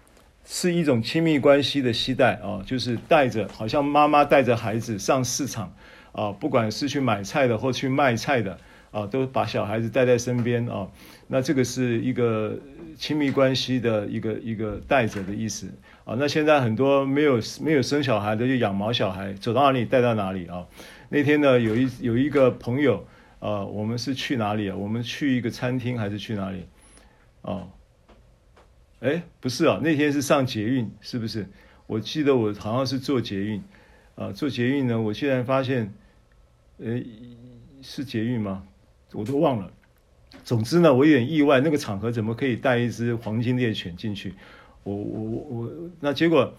[0.44, 5.72] 是一种亲密关系的携带啊，就是带着，好像妈妈带着孩子上市场
[6.12, 8.58] 啊，不管是去买菜的或去卖菜的
[8.96, 10.88] 啊，都把小孩子带在身边啊。
[11.28, 12.58] 那这个是一个
[12.96, 15.70] 亲密关系的一个一个带着的意思。
[16.06, 20.66] 啊，那现在很多没有没有生小孩的就养毛小孩，走到哪里带到哪里啊。
[21.10, 23.06] 那天呢，有一有一个朋友，
[23.40, 24.76] 呃，我们是去哪里啊？
[24.76, 26.64] 我们去一个餐厅还是去哪里？
[27.42, 27.68] 哦，
[29.00, 31.46] 哎，不是啊，那天是上捷运，是不是？
[31.86, 33.62] 我记得我好像是坐捷运，
[34.14, 35.92] 啊，坐捷运呢，我现在发现，
[36.78, 37.04] 诶，
[37.82, 38.62] 是捷运吗？
[39.12, 39.70] 我都忘了。
[40.44, 44.34] 总之呢，我有点意外，那个场合怎么可以带一只黄金猎犬进去？
[44.82, 46.52] 我我我那结果，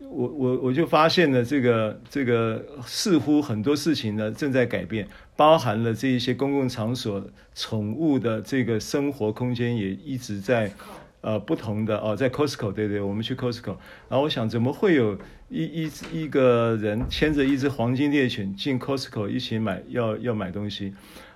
[0.00, 5.06] 我我我就发现了这个这个似乎很多事情呢正在改变，
[5.36, 10.72] 包含了这一些公共场所宠物的这个生活空间也一直在
[11.20, 13.76] 呃不同的哦，在 Costco 对对，我们去 Costco，
[14.08, 21.27] 然后我想怎么会有一一一个人牵着一只黄金猎犬进 Costco 一起买要要买东西啊？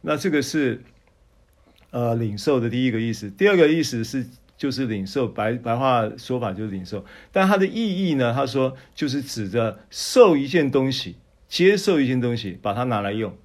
[0.00, 0.82] 那这个是
[1.90, 4.26] 呃领受的第一个意思，第二个意思是。
[4.58, 8.34] 就是领受，白白话说法就是领受，但它的意义呢？
[8.34, 11.14] 他说就是指着受一件东西，
[11.48, 13.36] 接受一件东西，把它拿来用，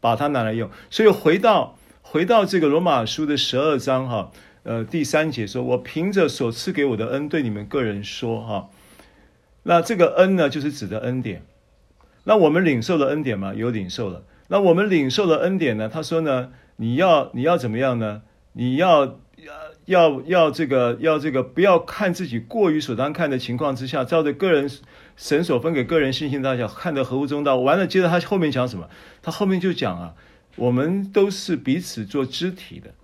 [0.00, 0.68] 把它拿来用。
[0.90, 4.32] 所以回到回到这个罗马书的十二章哈，
[4.64, 8.70] 呃第三节说：“我凭着所赐给我的恩，对你们个人说哈。”
[9.62, 11.44] 那这个恩呢，就是指的恩典。
[12.24, 13.54] 那我们领受了恩典吗？
[13.54, 14.24] 有领受了。
[14.48, 15.88] 那我们领受了恩典呢？
[15.88, 18.22] 他说呢，你要你要怎么样呢？
[18.52, 19.18] 你要。
[19.86, 24.70] 要要这个要这个不要看自己过于所当看的情况之下，照着个人
[25.14, 27.56] 神所分给个人信心大小看得合乎中道。
[27.56, 28.88] 完了，接着他后面讲什么？
[29.20, 30.14] 他后面就讲啊，
[30.56, 32.94] 我们都是彼此做肢体的，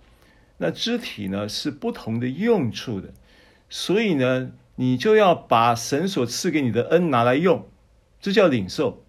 [0.57, 3.09] 那肢体呢是不同的用处的，
[3.69, 7.67] 所以呢，你就要把神所赐给你的恩拿来用，
[8.19, 9.03] 这叫领受，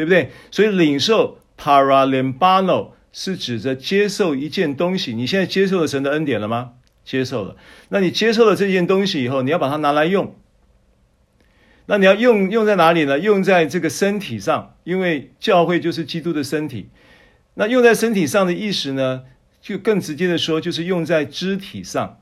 [0.00, 0.30] 对不对？
[0.50, 2.92] 所以领受 paralambano。
[3.12, 6.74] 是指着接受一件东西，你现在接受了神的恩典了吗？
[7.04, 7.56] 接受了。
[7.88, 10.36] 那你接受了这件东西以后，你要把它拿来用。
[11.86, 13.18] 那你要用用在哪里呢？
[13.18, 16.88] 用在这个身体上，因为教会就是基督的身体。
[17.54, 19.24] 那用在身体上的意思呢，
[19.60, 22.20] 就更直接的说，就是用在肢体上。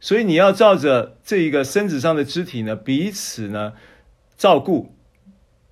[0.00, 3.74] 所以你要照着这一个身子上的肢体呢，彼此呢
[4.38, 4.94] 照顾，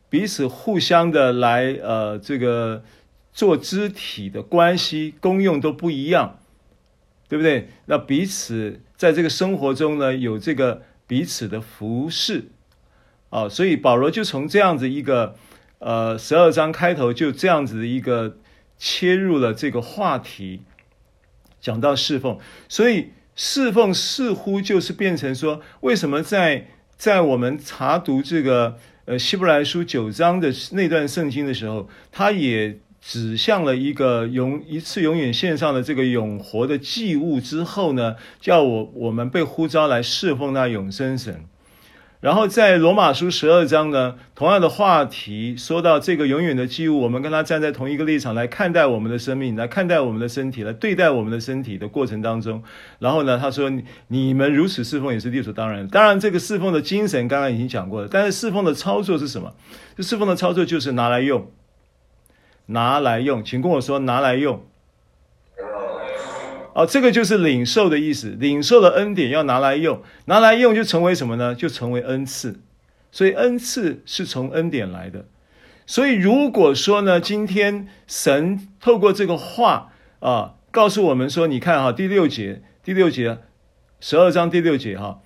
[0.09, 2.83] 彼此互相的来呃这个。
[3.37, 6.39] 做肢体的关系功用都不一样，
[7.29, 7.69] 对不对？
[7.85, 12.47] 那彼此在这个生活中呢，有这个彼此的服侍
[13.29, 15.37] 啊，所以保罗就从这样子一个
[15.81, 18.39] 呃十二章开头就这样子的一个
[18.79, 20.63] 切入了这个话题，
[21.61, 22.39] 讲到侍奉，
[22.71, 32.79] 所以侍奉似乎就是变成说，为什么在在我们查读这个呃希伯来书九章的那段圣经的时候，他也。
[32.99, 41.45] 指向了一个永一次永远献上的这个永活的祭物之后呢，叫我我们被呼召来侍奉那永生神。
[42.21, 52.63] 然后在罗马书十二章呢，同样的话题说到这个永远的记物，我们跟他站在同一个立场来看待我们的生命，来看待我们的身体，来对待我们的身体的过程当中。
[52.99, 53.71] 然后呢，他说
[54.09, 55.87] 你们如此侍奉也是理所当然。
[55.89, 59.53] 当然，这个侍奉的精神刚刚已经讲过了，但是侍奉的操作是什么？
[59.97, 61.51] 这侍奉的操作就是拿来用。
[62.67, 64.65] 拿来用，请跟我说拿来用。
[66.77, 68.37] 啊，这个就是领受的意思。
[68.39, 71.55] 领受的恩典要拿来用，拿来用就成为什么呢？
[71.55, 72.61] 就成为恩赐。
[73.11, 75.25] 所以恩赐是从恩典来的。
[75.87, 83.39] 所以如果说呢，今天神透过这个话啊，告诉我们说，你看哈，第六节，第六节，
[83.99, 85.21] 十二章第六节哈。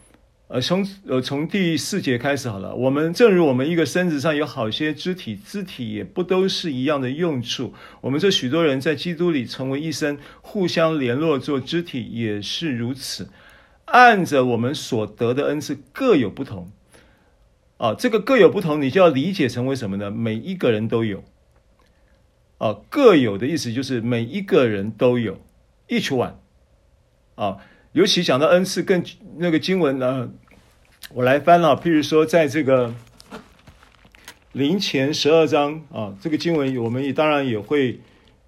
[0.53, 2.75] 呃，从呃从第四节开始好了。
[2.75, 7.73] 我们正如我们一个身子上有好些肢体，肢体也不都是一样的用处。
[8.01, 13.31] 我们这许多人在基督里成为一身，互相联络做肢体也是如此。
[13.85, 16.73] 按着我们所得的恩赐各有不同。
[17.77, 20.11] 啊，这个各有不同，你就要理解成为什么呢？
[20.11, 21.23] 每一个人都有。
[22.59, 25.39] 啊，各有的意思就是每一个人都有
[25.87, 26.35] ，each one。
[27.37, 27.59] 啊。
[27.93, 29.05] 尤其讲到恩赐，更
[29.39, 30.31] 那个经文呢，
[31.13, 31.77] 我来翻了。
[31.77, 32.95] 譬如说，在这个
[34.53, 37.99] 林前十二章啊，这个经文我们也当然也会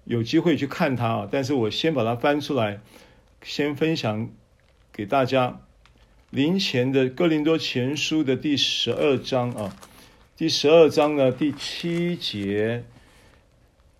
[0.05, 1.27] 有机会去看它啊。
[1.29, 2.79] 但是我先把它翻出来，
[3.41, 4.29] 先分享
[4.93, 5.59] 给大家。
[6.29, 9.75] 林前的哥林多前书的第十二章啊，
[10.37, 12.85] 第十二章呢第七节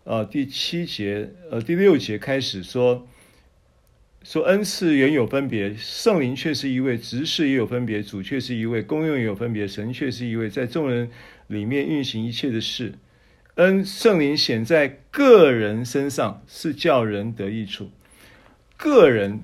[0.06, 3.06] 啊，第七节呃第六节开始说。
[4.24, 11.12] 说恩赐原有分别，圣灵却是一位；执事也有分别，主却是一位；功用也有分别，神却是一位，在众人
[11.48, 12.94] 里面运行一切的事。
[13.56, 17.92] 恩圣灵显在个人身上，是叫人得益处。
[18.78, 19.42] 个人，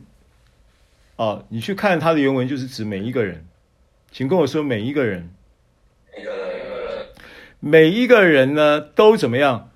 [1.17, 3.45] 哦，你去看他的原文，就是指每一个人。
[4.11, 5.29] 请跟我说，每一个人，
[7.59, 9.71] 每一个人呢，都怎么样？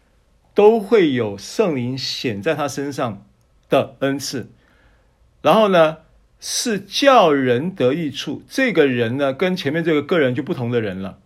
[0.55, 3.25] 都会有圣灵显在他身上
[3.69, 4.49] 的恩赐。
[5.43, 5.97] 然后呢，
[6.39, 8.41] 是叫人得益处。
[8.49, 11.19] 这个人呢，跟前面这个个人就不同的人了，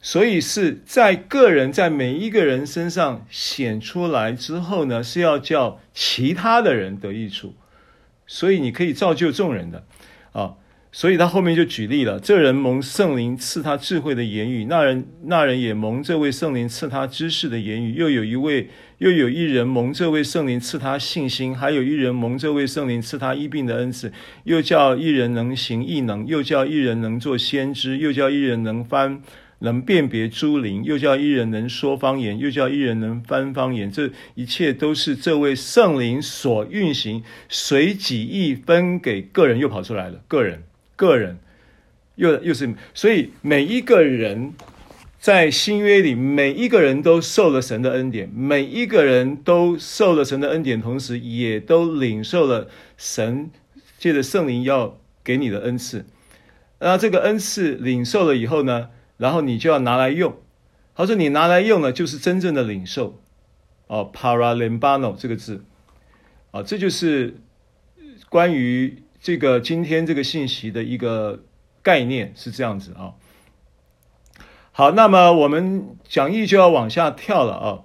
[0.00, 7.54] 所以是在个人在每一个人身上显出来之后呢，是要叫其他的人得益处。
[8.26, 9.84] 所以你可以造就众人的
[10.32, 10.54] 啊。
[10.92, 17.94] 所以他后面就举例了：这人蒙圣灵赐他智慧的言语，那人那人也蒙这位圣灵赐他知识的言语。
[17.94, 24.12] 又有一位，又有一人蒙这位圣灵赐他信心，还有一人蒙这位圣灵赐他医病的恩赐。
[24.42, 29.22] 又叫一人能行异能，又叫一人能做先知，又叫一人能翻
[29.60, 33.92] 能辨别诸灵，又叫一人能说方言，又叫一人能翻方言。
[33.92, 40.64] 这一切都是这位圣灵所运行，随己意分给个人，又跑出来了，个人。
[41.00, 41.38] 个人
[42.16, 44.52] 又又是，所以每一个人
[45.18, 53.50] 在新约里，每一个人都受了神的恩典，每一个人都受了神的恩典，同时也都领受了神
[53.98, 56.04] 借着圣灵要给你的恩赐。
[56.80, 60.36] 那这个恩赐领受了以后呢，然后你就要拿来用。
[60.94, 63.18] 他说你拿来用呢，就是真正的领受。
[63.86, 65.64] 哦，paralambano 这个字，
[66.50, 67.36] 啊，这就是。
[68.28, 71.44] 关于这个今天这个信息的一个
[71.82, 73.14] 概念是这样子啊。
[74.72, 77.82] 好，那么我们讲义就要往下跳了啊，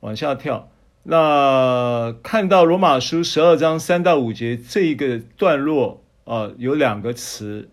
[0.00, 0.70] 往下跳。
[1.02, 7.70] 那看到罗马书十二章三到五节这一个段落啊，有两个词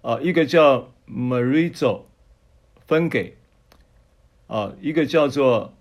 [0.00, 2.02] 啊，一个叫 “merizo”，
[2.86, 3.36] 分给
[4.46, 5.74] 啊，一个叫做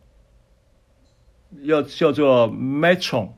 [1.61, 3.29] 要叫做 metron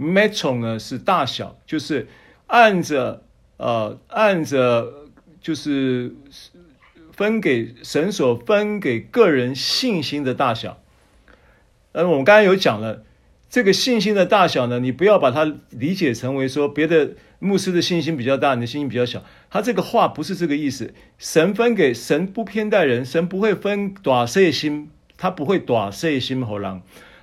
[0.00, 2.08] metro 呢是大小，就是
[2.46, 3.22] 按着
[3.58, 5.06] 呃按着
[5.40, 6.14] 就是。
[7.12, 10.80] 分给神所分给个人信心的大小，
[11.92, 13.04] 呃，我们刚才有讲了，
[13.50, 19.22] 这个信心的大小呢，你不要把它理解成为说别的牧师的信心比较大，你的信心比较小。
[19.50, 20.94] 他这个话不是这个意思。
[21.18, 26.80] 神分给神不偏待人，神不会分大小心，他不会大小心好人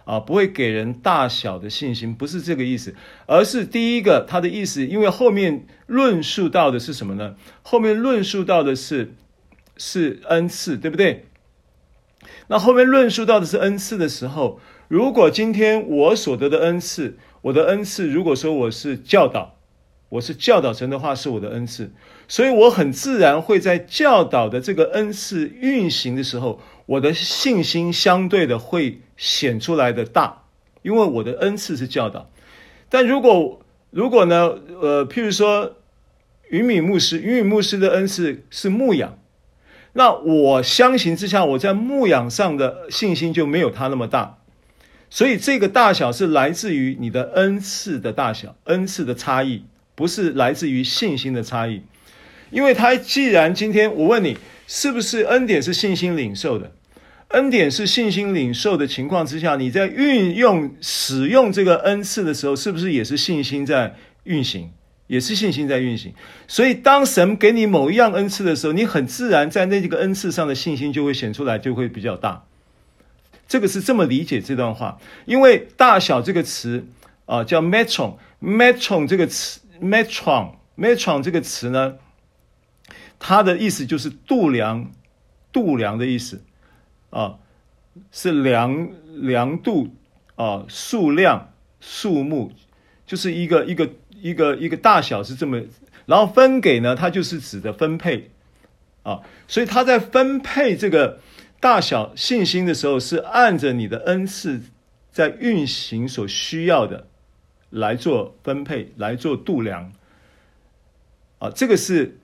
[0.07, 2.95] 啊，不会给人大小的信心，不是这个意思，
[3.27, 7.35] 而是第一个他的意思，因为后面论述到的是什么呢？
[7.61, 9.13] 后面论述到的是。
[9.79, 11.25] 是恩赐，对不对？
[12.47, 19.59] 那后面论述到的是恩赐的时候，如果今天我所得的恩赐，我的恩赐，如果说我是教导，
[20.09, 21.91] 我是教导神的话，是我的恩赐，
[22.27, 30.43] 所以我很自然会在教导的这个恩赐运行的时候，我的信心相对的会显出来的大，
[30.83, 32.29] 因为我的恩赐是教导。
[32.87, 33.59] 但如果
[33.89, 35.75] 如果呢，呃，譬如说
[36.49, 39.17] 云敏牧师，云敏牧师的恩赐是牧养。
[39.93, 44.37] 那我相形之下，我在牧养上的信心就没有他那么大，
[45.09, 49.65] 所以这个大小是来自于你的恩赐的大小，恩赐的差异，
[49.95, 51.81] 不是来自于信心的差异。
[52.51, 54.37] 因为他既然今天我问你，
[54.67, 56.71] 是不是恩典是信心领受的？
[57.29, 64.71] 恩典是信心领受的情况之下，你在运用使用这个恩赐的时候，是不是也是信心在运行？
[65.07, 66.13] 也是信心在运行，
[66.49, 72.43] 所以当神给你某一样恩赐的时候，你很自然在那个恩赐上的信心就会显出来，就会比较大。
[73.47, 76.85] 这个是这么理解这段话，因为“大小”这个词
[77.25, 81.95] 啊，叫 metron，metron 这个词，metron，metron 这个词呢，
[83.17, 84.91] 它的意思就是度量，
[85.53, 86.43] 度量的意思
[87.09, 87.39] 啊，
[88.11, 89.95] 是量量度
[90.35, 92.51] 啊，数量、数目，
[93.05, 93.89] 就是一个一个。
[94.19, 95.61] 一个一个大小是这么，
[96.07, 98.31] 然后分给呢，它就是指的分配
[99.03, 101.19] 啊，所以他在分配这个
[101.59, 104.59] 大小信心的时候，是按着你的恩赐
[105.11, 107.05] 在运行所需要的
[107.69, 109.93] 来做分配，来做度量
[111.37, 112.17] 啊，这个是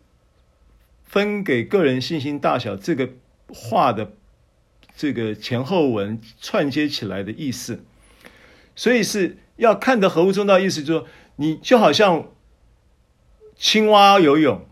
[1.04, 3.08] 分给个人信心大小这个
[3.50, 4.14] 话的
[4.96, 7.84] 这个前后文串接起来的意思，
[8.76, 11.08] 所以是要看得合乎中道，意思就是说。
[11.36, 12.30] 你就好像
[13.56, 14.68] 青蛙游泳，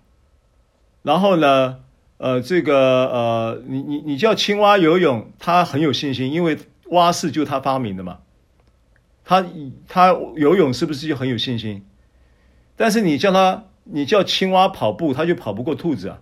[1.01, 1.79] 然后呢，
[2.17, 6.55] 呃，这个呃，你你你叫青蛙游泳，他很有信心，因为
[6.91, 8.19] 蛙式就他发明的嘛。
[9.25, 9.43] 他
[9.87, 11.83] 他游泳是不是就很有信心？
[12.75, 16.21] 但是你叫他，你叫青蛙跑步，他就跑不过兔子啊。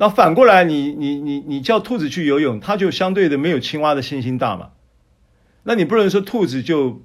[0.00, 4.70] 那反过来你，你你你叫兔子去游泳，它就相对的没有青蛙的信心大嘛。
[5.64, 7.02] 那你不能说兔子就。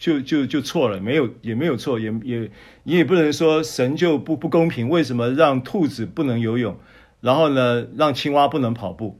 [0.00, 2.48] 就就就错了，没有也没有错，也也
[2.84, 6.78] 你也不能说神就不不公平，为什么让兔子不能游泳，
[7.20, 9.18] 然后呢让青蛙不能跑步，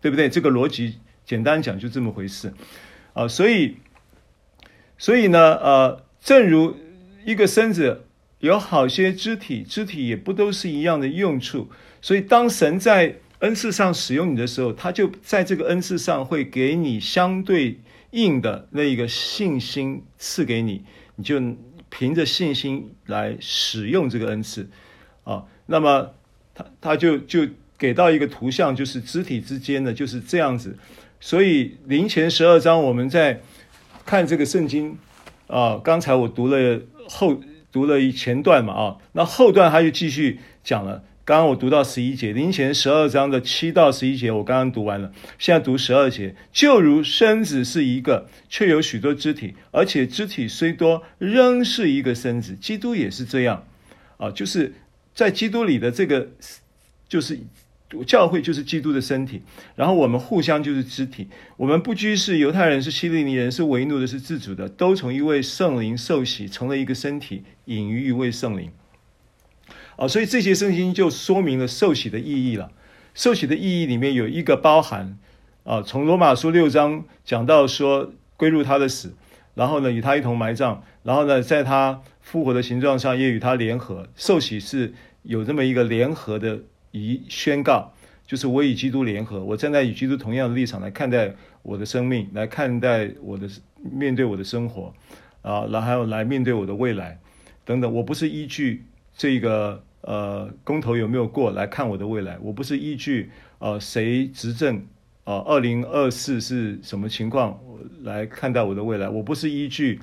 [0.00, 0.30] 对不对？
[0.30, 2.54] 这个逻辑简单讲就这么回事，
[3.12, 3.76] 啊，所以
[4.96, 6.74] 所以呢，呃，正如
[7.26, 8.05] 一个身子
[8.46, 11.68] 有好些肢体，肢体也不都是一样的用处，
[12.00, 17.80] 所以当神在恩赐上使用你的时候，他就在这个恩赐上会给你相对。
[18.12, 20.84] 应的那一个信心赐给你，
[21.16, 21.38] 你就
[21.90, 24.70] 凭着信心来使用这个恩赐
[25.24, 25.44] 啊。
[25.66, 26.14] 那么
[26.54, 30.78] 他他就就给到一个图像，就是肢体之间的就是这样子。
[31.20, 33.42] 所以灵前十二章我们在
[34.06, 34.96] 看这个圣经
[35.48, 37.38] 啊，刚才我读了后
[37.76, 41.04] 读了一前段嘛啊，那后段他就继续讲了。
[41.26, 45.12] 刚刚我读到十一节，林前十二章的七到十一节，我刚刚读完了。
[45.38, 52.54] 现在读十二节，就如身子是一个，却有许多肢体，而且肢体虽多，仍是一个身子。
[52.54, 53.66] 基督也是这样，
[54.16, 54.72] 啊，就是
[55.14, 56.28] 在基督里的这个，
[57.06, 57.38] 就是
[58.04, 59.42] 教会就是基督的身体，
[59.74, 61.28] 然后我们互相就是肢体。
[61.56, 68.70] 我们不拘是犹太人，是希利尼人，是为奴的，是自主的，都从一位圣灵受洗，成了一个身体，隐于一位圣灵。
[69.96, 72.70] 啊，所以这些圣经就说明了受洗的意义了。
[73.14, 75.18] 受洗的意义里面有一个包含，
[75.64, 79.14] 啊，从罗马书六章讲到说归入他的死，
[79.54, 84.08] 然后呢，与他一同埋葬，然后呢，在他复活的形状上也与他联合。
[84.16, 86.60] 受洗是有这么一个联合的
[86.96, 87.92] 以宣告，
[88.26, 93.48] 就是我与基督联合，我站在与基督同样的立场来看待我的生命，来看待我的
[93.82, 94.94] 面对我的生活，
[95.42, 97.18] 啊，然后还有来面对我的未来
[97.64, 97.92] 等等。
[97.92, 98.84] 我不是依据
[99.16, 104.84] 这个呃公投有没有过来看我的未来，我不是依据呃谁执政。
[105.26, 107.58] 啊，二零二四是什么情况？
[108.04, 109.98] 来看待我的未来，我不是依据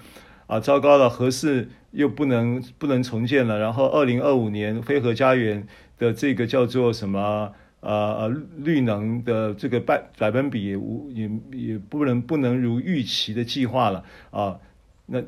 [0.48, 5.66] 啊，糟糕了，核四又不能不能重建了，然后二零二五年飞核家园
[5.98, 14.60] 的这个叫做什么呃呃绿能的这个百百分比也无也也不能不能如预期的计划了啊，
[15.06, 15.22] 那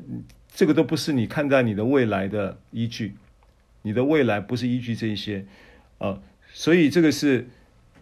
[0.54, 3.14] 这个都不是你看待你的未来的依据，
[3.82, 5.46] 你的未来不是依据这些
[5.98, 6.18] 啊，
[6.52, 7.48] 所以这个是。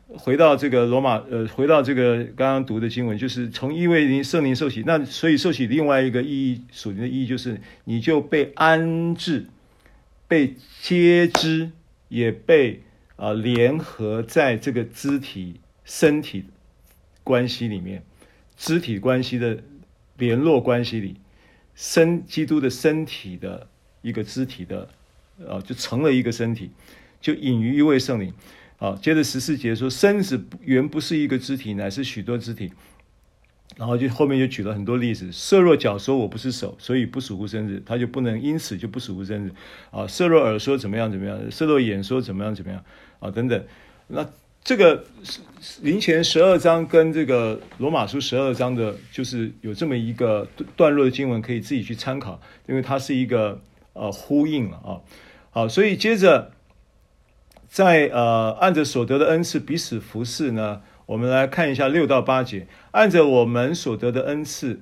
[0.07, 9.47] 回到这个罗马，呃，回到这个刚刚读的经文，就是从因为您圣灵受洗，那所以受洗另外一个意义，属灵的意义就是你就被安置、
[10.29, 11.71] 被接知，
[12.09, 12.83] 也被
[13.17, 16.47] 啊、联合在这个肢体身体
[17.23, 18.03] 关系里面，
[18.57, 19.63] 肢体关系的
[20.19, 21.17] 联络关系里，
[21.75, 23.69] 身基督的身体的
[24.03, 24.89] 一个肢体的，
[25.39, 26.71] 呃，就成了一个身体，
[27.21, 28.33] 就隐于一位圣灵。
[28.77, 32.73] 好，接着十四节说，身子原不是一个肢体，乃是许多肢体。
[33.77, 35.31] 然后就后面就举了很多例子。
[35.33, 39.55] 色若脚说我不是手，所以不属乎身子，他就不能因此就不属乎身子。
[39.91, 42.85] 啊，色若耳说怎么样怎么样，色若眼说怎么样怎么样，
[43.21, 43.65] 啊等等。
[44.09, 44.27] 那
[44.63, 45.05] 这个
[45.83, 53.61] 林前十二章跟这个罗马书十二章的，就是有这么一个段落的经文可以自己去参考，因为它是一个
[53.93, 55.01] 呃呼应了啊。
[55.51, 56.51] 好，所以接着。
[57.67, 62.67] 在呃，按着所得的恩赐彼此服侍呢，我们来看一下六到八节。
[62.93, 64.81] 按着我们所得的恩赐，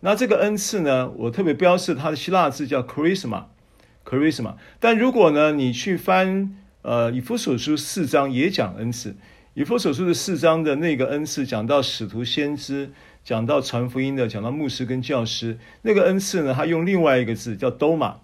[0.00, 4.54] 那这个恩赐呢，我特别标示它的希腊字叫 charisma，charisma。
[4.78, 9.16] 但如果呢，你去翻呃以弗所书四章也讲恩赐，
[9.54, 12.90] 以弗所书的四章的那个恩赐讲到使徒先知，
[13.24, 18.14] 讲到传福音的，讲到牧师跟教师，那个恩赐呢，他用另外一个字叫 doma。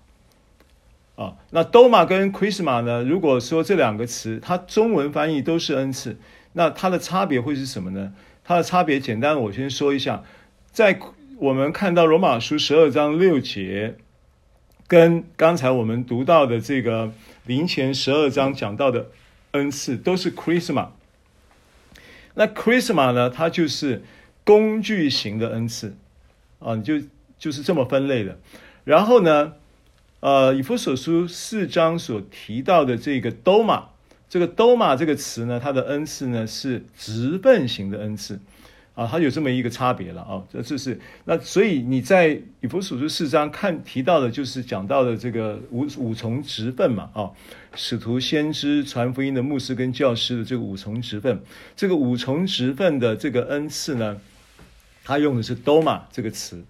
[1.16, 3.03] 啊，那 doma 跟 charisma 呢？
[3.03, 6.16] 如果说这两个词，它中文翻译都是恩赐，
[6.53, 8.12] 那它的差别会是什么呢？
[8.44, 10.24] 它的差别简单，我先说一下，
[10.72, 10.98] 在
[11.36, 13.96] 我们看到罗马书十二章六节，
[14.86, 17.12] 跟刚才我们读到的这个
[17.46, 19.11] 林前十二章讲到的
[19.53, 20.88] 恩赐，都是 Christmas。
[22.34, 23.30] 那 Christmas 呢？
[23.30, 24.03] 它就是
[24.44, 25.96] 工具型的恩赐
[26.59, 27.01] 啊，你就
[27.38, 28.38] 就是这么分类的。
[28.84, 29.55] 然后呢？
[30.20, 33.84] 呃，以弗所书四章所提到的这个 doma，
[34.31, 38.39] 这个 doma 这个词呢，它的恩赐呢是直奔型的恩赐，
[38.95, 47.31] 啊，它有这么一个差别了啊，这这是那所以你在以弗所书四章看提到的，就是讲到的这个五五重直分嘛，啊，
[47.74, 51.43] 使徒、先知、传福音的牧师跟教师的这个五重直分，
[51.74, 54.20] 这个五重直分的这个恩赐呢，
[55.03, 56.64] 他用的是 doma 这个词。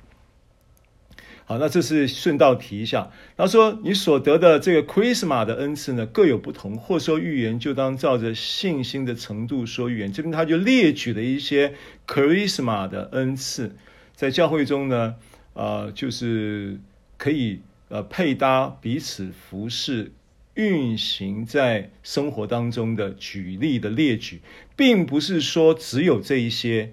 [1.51, 3.11] 好，那这是顺道提一下。
[3.37, 6.77] 他说：“你所得的这个 Chrisma 的恩赐呢，各有不同。
[6.77, 11.75] 或说预言，就当照着信心的程度说预言。”这边他就列举了一些
[12.07, 13.75] Chrisma 的恩赐，
[14.15, 15.17] 在教会中呢，
[15.55, 16.79] 呃，就是
[17.19, 20.13] 可以呃配搭彼此服侍，
[20.55, 24.41] 运行在生活当中的举例的列举，
[24.77, 26.93] 并不是说只有这一些，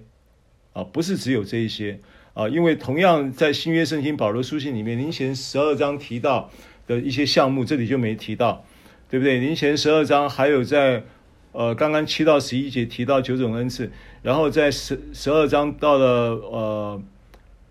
[0.72, 2.00] 啊、不是只有这一些。
[2.38, 6.48] 啊，因为同样在新约圣经保罗书信里面，林前十二章提到
[6.86, 8.64] 的一些项目，这里就没提到，
[9.10, 9.40] 对不对？
[9.40, 11.02] 林前十二章还有在
[11.50, 13.90] 呃刚刚七到十一节提到九种恩赐，
[14.22, 17.02] 然后在十十二章到了呃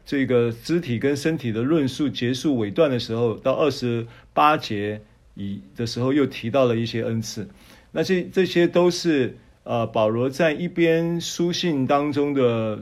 [0.05, 4.99] 这个肢体跟身体的论述结束尾段的时候，到二十八节
[5.36, 7.47] 以的时候又提到了一些恩赐，
[7.93, 12.82] 那这这些都是呃保罗在一边书信当中的。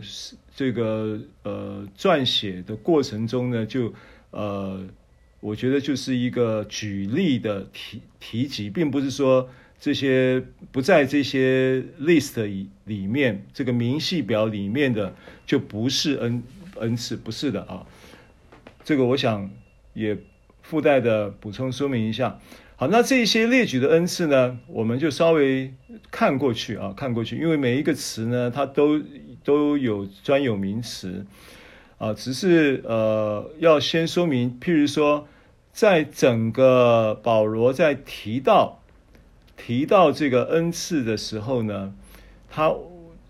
[0.56, 3.94] 这个呃撰写的过程中呢，就
[4.32, 4.88] 呃，
[5.42, 10.42] 我觉得就是一个举例的提提及，并不是说这些
[10.72, 12.42] 不在这些 list
[12.86, 15.14] 里面，这个明细表里面的
[15.46, 16.42] 就不是恩
[16.78, 17.86] 恩赐，不是的啊。
[18.86, 19.52] 这个我想
[19.94, 20.18] 也
[20.62, 22.40] 附带的补充说明一下。
[22.78, 25.74] 好，那这些列举的恩赐呢，我们就稍微
[26.12, 29.02] 看过去啊，看过去，因为每一个词呢，它都
[29.46, 31.26] 都有专有名词
[31.98, 35.28] 啊，只是呃，要先说明，譬如说，
[35.72, 38.82] 在整个保罗在提到
[39.56, 41.94] 提到这个恩赐的时候呢，
[42.50, 42.74] 他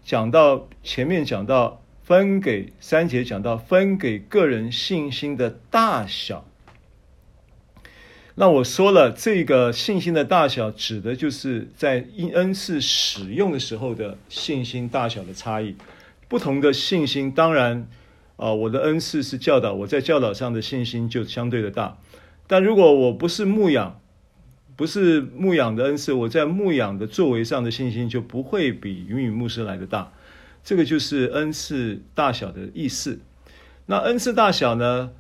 [0.04, 6.46] 讲到前面讲到分给三节讲到分给个人信心的大小。
[8.38, 15.76] 那我说了，这个信心的大小，指的就是在恩赐使用的时候的信心大小的差异。
[16.28, 17.88] 不同的信心，当然，
[18.38, 21.98] 啊、我的恩赐是教导，我在教导上的信心就相对的大。
[22.48, 24.00] 但如果我不是牧养，
[24.76, 30.12] 不是牧养的恩赐，我在牧养的作为上的信心就不会比云雨牧师来的大。
[30.64, 33.20] 这个就是恩赐大小的意思。
[33.86, 35.12] 那恩赐大小呢？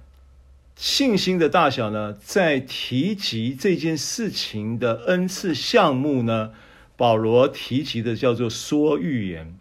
[0.75, 2.11] 信心的大小呢？
[2.11, 6.51] 在提及这件事情的恩赐项目呢，
[6.97, 9.55] 保罗提及的叫做说预言，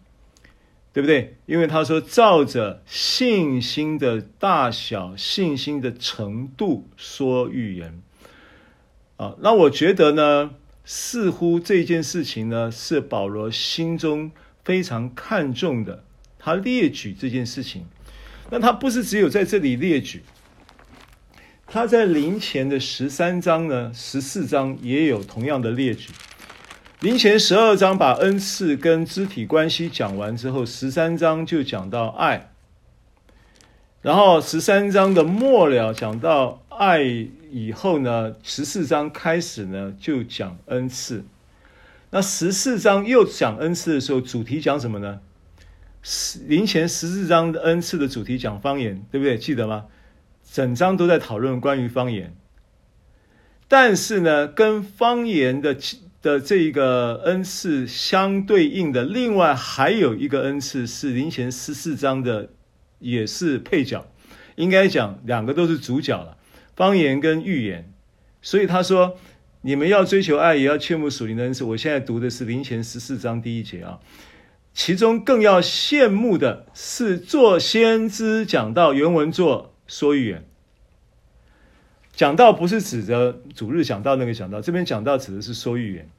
[0.95, 1.35] 对不对？
[1.45, 8.01] 因为他说照着信心的大小、信心的程度说预言。
[9.17, 10.51] 啊，那我觉得呢，
[10.85, 14.31] 似乎这件事情呢，是保罗心中
[14.63, 16.05] 非常看重的。
[16.39, 17.87] 他列举这件事情，
[18.49, 20.23] 那他不是只有在这里列举。
[21.67, 26.13] 他在临前的十三章呢，十四章也有同样的列举。
[27.01, 32.51] 林前十二章把恩赐跟肢体关系讲完之后，十三章就讲到爱。
[34.01, 37.03] 然后十三章的末了讲到爱
[37.51, 41.25] 以后呢，十四章开始呢就讲恩赐。
[42.11, 45.19] 那十四章又讲恩赐的时候，主题讲什么呢？
[46.47, 49.37] 林前十四章的恩赐的主题讲方言，对不对？
[49.37, 49.87] 记得吗？
[50.49, 52.33] 整章都在讨论关于方言，
[53.67, 55.75] 但是呢，跟方言的
[56.25, 62.49] 的这一个恩赐相对应的，另外还有一个恩赐是林前十四章的，
[62.97, 64.07] 也是配角，
[64.55, 66.35] 应该讲两个都是主角了，
[66.75, 67.93] 方言跟预言。
[68.41, 69.19] 所以他说，
[69.61, 71.63] 你们要追求爱，也要切慕属灵的恩赐。
[71.63, 73.99] 我现在读的是林前十四章第一节啊，
[74.73, 79.75] 其中更要羡慕的是做先知讲到，原文做。
[79.85, 80.43] 说预言，
[82.15, 86.09] 讲道不是指着主日讲道那个讲道，这边讲道指的是说预言。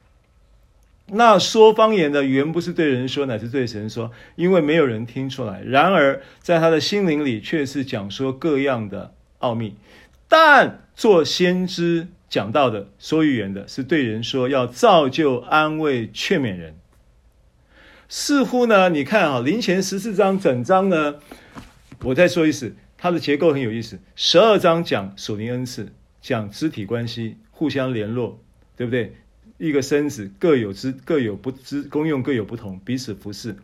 [1.09, 5.61] 那说方言的原不是对人说，乃是对神说，因为没有人听出来。
[5.63, 9.75] 然而在他的心灵里却是讲说各样的奥秘。
[10.27, 16.75] 但做先知讲到的、说预言的，是对人说，要造就、安慰、劝勉人。
[18.09, 21.15] 似乎呢，你看啊，林前十四章整章呢，
[22.03, 22.75] 我再说一次。
[22.99, 28.39] 它的结构很有意思，十二章讲属灵恩赐，讲肢体关系，互相联络，
[28.75, 29.15] 对不对？
[29.57, 33.55] 一个身子各有之，各有不之功用，各有不同，彼此服侍。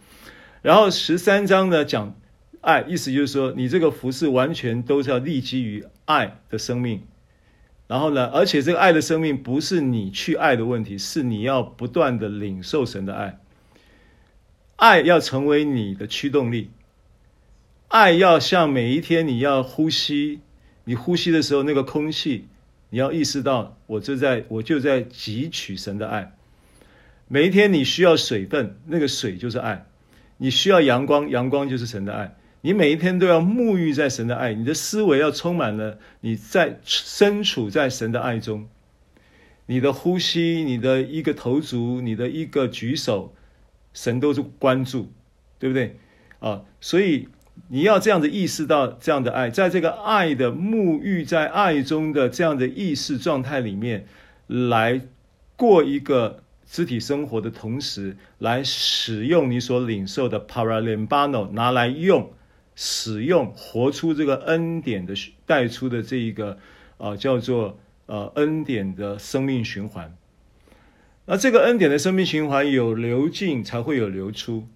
[0.61, 2.15] 然后十三章呢讲
[2.61, 7.03] 爱，意思就是说，你这个服侍完全都是要立基于爱的生命。
[7.85, 13.39] 然后呢，而且这个爱的生命不是你去爱的问题，是你要不断的领受神的爱，
[14.77, 16.71] 爱要成为你的驱动力。
[17.89, 20.39] 爱要像每一天你要呼吸，
[20.85, 22.47] 你呼吸的时候那个空气，
[22.93, 26.35] 你要意识到我就在我就在汲取神的爱。
[27.27, 29.87] 每一天你需要水分，那个水就是爱；
[30.37, 32.35] 你需要阳光，阳光就是神的爱。
[32.61, 38.69] 你每一天都要沐浴在神的爱，你的思维要充满了你在身处在神的爱中。
[39.65, 43.33] 你的呼吸，你的一个头足，你的一个举手，
[43.91, 45.11] 神都是关注，
[45.57, 45.97] 对不对？
[46.37, 47.27] 啊，所以。
[47.69, 54.05] 你要这样子意识到这样的爱，在这个爱的沐浴在爱中的这样的意识状态里面，
[54.47, 55.01] 来
[55.55, 62.31] 过一个肢体生活的同时，来使用你所领受的 paralambano 拿来用，
[62.75, 65.13] 使用活出这个恩典的
[65.45, 66.57] 带出的这一个
[66.97, 70.15] 啊、呃、叫做呃恩典的生命循环。
[71.25, 74.67] 那这个恩典的生命循环有流进才会有流出，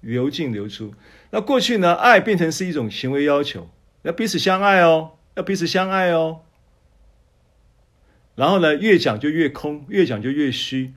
[0.00, 0.94] 流进流出。
[1.30, 1.94] 那过去呢？
[1.94, 3.68] 爱变成是一种行为要求，
[4.02, 6.40] 要彼此相爱哦，要彼此相爱哦。
[8.34, 10.92] 然后呢，越讲就越空，越讲就越虚。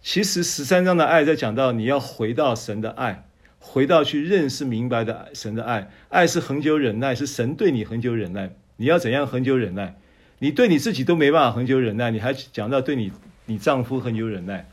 [0.00, 3.26] 其实十三章的爱在讲到你要回到神的爱，
[3.58, 5.90] 回到去认识明白的神的爱。
[6.08, 8.50] 爱是恒久忍耐，是神对你恒久忍耐。
[8.76, 9.96] 你要怎样恒久忍耐？
[10.38, 13.10] 你对你自己都没办法恒久忍耐，你还讲到对你
[13.46, 14.68] 你丈夫恒久忍耐？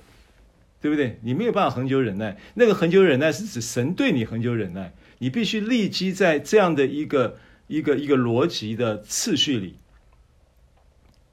[0.84, 1.18] 对不对？
[1.22, 9.78] 你没有办法恒久忍耐，那个恒久忍耐是指神对你恒久忍耐，你必须立基在这样的一个一个一个逻辑的次序里。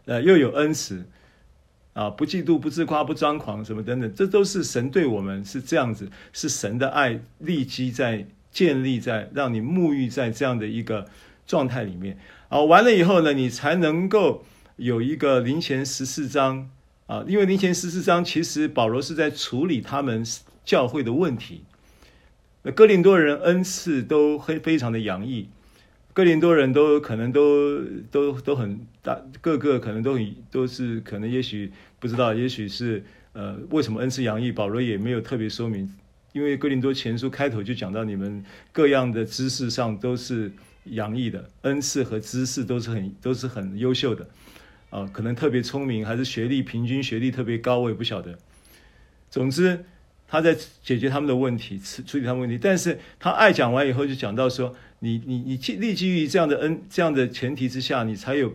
[0.05, 1.05] 呃，又有恩慈
[1.95, 11.09] 啊，不嫉妒，不自夸，不张狂，什么等等，这都是神对我们是这样子，是神的爱立基在建立在让你沐浴在这样的一个
[11.45, 12.17] 状态里面
[12.49, 12.61] 啊。
[12.61, 14.45] 完了以后呢，你才能够
[14.77, 16.71] 有一个林前十四章。
[17.11, 20.25] 啊，因为林前十四章其实保罗是在处理他们
[20.65, 21.63] 教会的问题，
[22.63, 25.49] 那哥林多人恩赐都非非常的洋溢，
[26.13, 27.81] 哥林多人都可能都
[28.13, 33.03] 都都很大，个个可能都很都是可能也许不知道，也许是
[33.33, 35.93] 呃为什么恩赐洋溢，保罗也没有特别说明，
[36.33, 40.53] 因为哥林多前书开头就讲到你们各样的知识上都是
[40.85, 44.29] 洋溢的，恩赐和知识都是很都是很优秀的，
[44.91, 48.39] 啊，可能特别聪明，还是学历平均学历特别高，我也不晓得。
[49.31, 49.85] 总之。
[50.33, 52.57] 他在解决他们的问题，处理他们问题。
[52.57, 58.55] 但是他爱讲完以后，就讲到说：“你你你立基于这样的恩这样的前提之下，你才有。”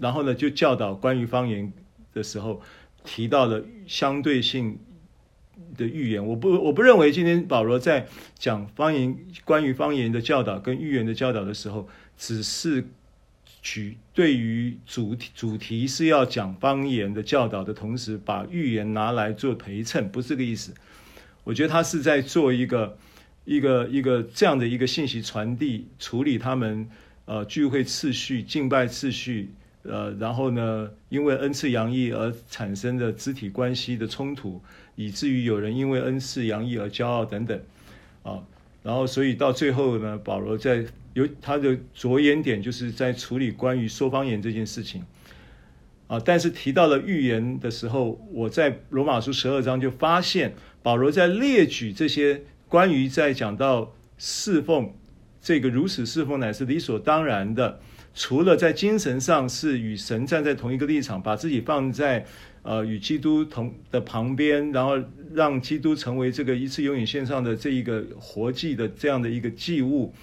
[0.00, 1.72] 然后呢，就教导关于方言
[2.14, 2.62] 的时候，
[3.02, 4.78] 提到了相对性
[5.76, 6.24] 的预言。
[6.24, 8.06] 我不我不认为今天保罗在
[8.38, 12.86] 讲方言关于方言的教导跟预言的教导的时候，只是
[13.60, 20.74] 举对于主题主题是要讲方言的教导的同时，把预言拿来做陪衬，不是这个意思。
[21.44, 22.96] 我觉得他是在做一个
[23.44, 26.88] 一个一个这样的一个信息传递，处理他们
[27.24, 29.50] 呃聚会次序、敬拜次序，
[29.82, 34.62] 呃，然后呢，因为恩赐洋溢而产生的肢体关系的冲突，
[34.94, 37.60] 以至于有人因为恩赐洋溢而骄傲等等，
[38.22, 38.38] 啊，
[38.82, 45.04] 然后所以到最后呢，保罗在有他的着眼点就是在处理关于说方言这件事情，
[46.08, 50.54] 啊，但是提到了预言的时候，我在罗马书十二章就发现。
[50.84, 54.92] 保罗在列举这些关于在讲到侍奉
[55.40, 57.78] 这个如此侍奉乃是理所当然的，
[58.12, 62.26] 除了在精神上是与神站在同一个立场，把自己放在
[62.62, 64.94] 呃与基督同的旁边，然后
[65.32, 70.14] 让基督成为这个一次永远线上的这一个活祭的这样的一个祭物，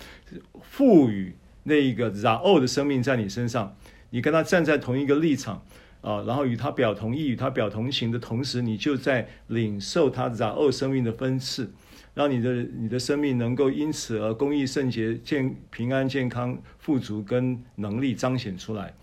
[0.61, 3.75] 赋予那一个拉欧的生命在你身上，
[4.09, 5.63] 你跟他站在同一个立场。
[6.01, 11.73] 啊，然后与他表同意，与他表同情的同时，你就在领受他然后生命的分赐，
[12.13, 18.93] 让你的你的生命能够因此而公益、圣洁、健平安、健康、富足跟能力彰显出来。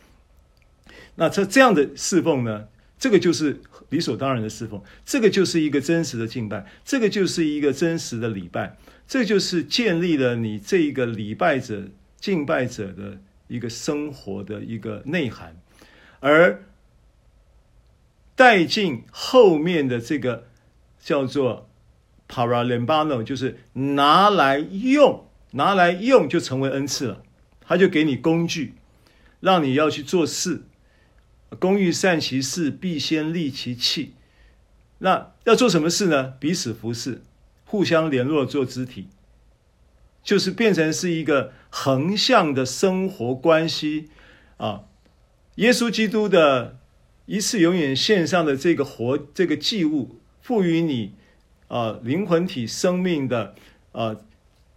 [1.16, 2.66] 那这这样的侍奉呢，
[2.98, 8.76] 这个就是理所当然的侍奉，这个就是一个真实的敬拜，这个就是一个真实的礼拜，
[9.06, 11.88] 这就是建立了你这一个礼拜者、
[12.18, 15.56] 敬拜者的一个生活的一个内涵，
[16.20, 16.62] 而。
[18.38, 20.48] 带进后面的这个
[21.00, 21.70] 叫做
[22.28, 27.22] para lembano，就是拿来用，拿来用就成为恩赐了。
[27.62, 28.74] 他就给你工具，
[29.40, 30.64] 让你要去做事。
[31.58, 34.14] 工欲善其事，必先利其器。
[34.98, 36.34] 那要做什么事呢？
[36.40, 37.22] 彼此服侍，
[37.64, 39.08] 互相联络做肢体，
[40.22, 44.08] 就是变成是一个横向的生活关系
[44.56, 44.84] 啊。
[45.56, 46.78] 耶稣基督的。
[47.28, 51.16] 一次永远献上的这个活这个祭物，赋予你
[51.66, 53.56] 啊、灵魂体生命的
[53.90, 54.14] 啊、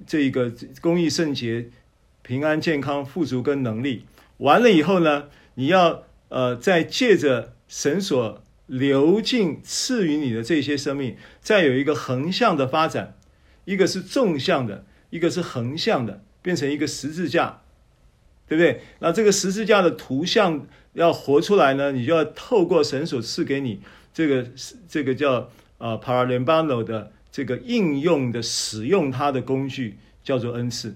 [0.08, 0.52] 这个
[0.82, 1.70] 公益圣洁、
[2.24, 4.06] 平安健康、富足跟能力。
[4.38, 13.18] 完了以后呢，你要呃再借着神所流进赐予你的这些生命，再有一个横向的发展，
[13.66, 17.62] 一个是纵向的，一个是横向的，变成一个十字架，
[18.48, 18.82] 对不对？
[19.00, 20.66] 那这个十字架的图像。
[20.94, 23.80] 要活出来呢，你就要透过神所赐给你
[24.12, 24.46] 这个
[24.90, 30.96] 这个叫呃 p a r a l e m b a n o 的这个应用的使用它的工具，叫做恩赐。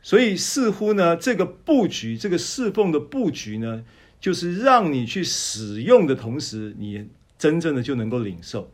[0.00, 3.84] 所以似乎呢，这个布局，这个侍奉的布局呢，
[4.22, 8.70] 就是让你去使用的同时，你真正的就能够领受。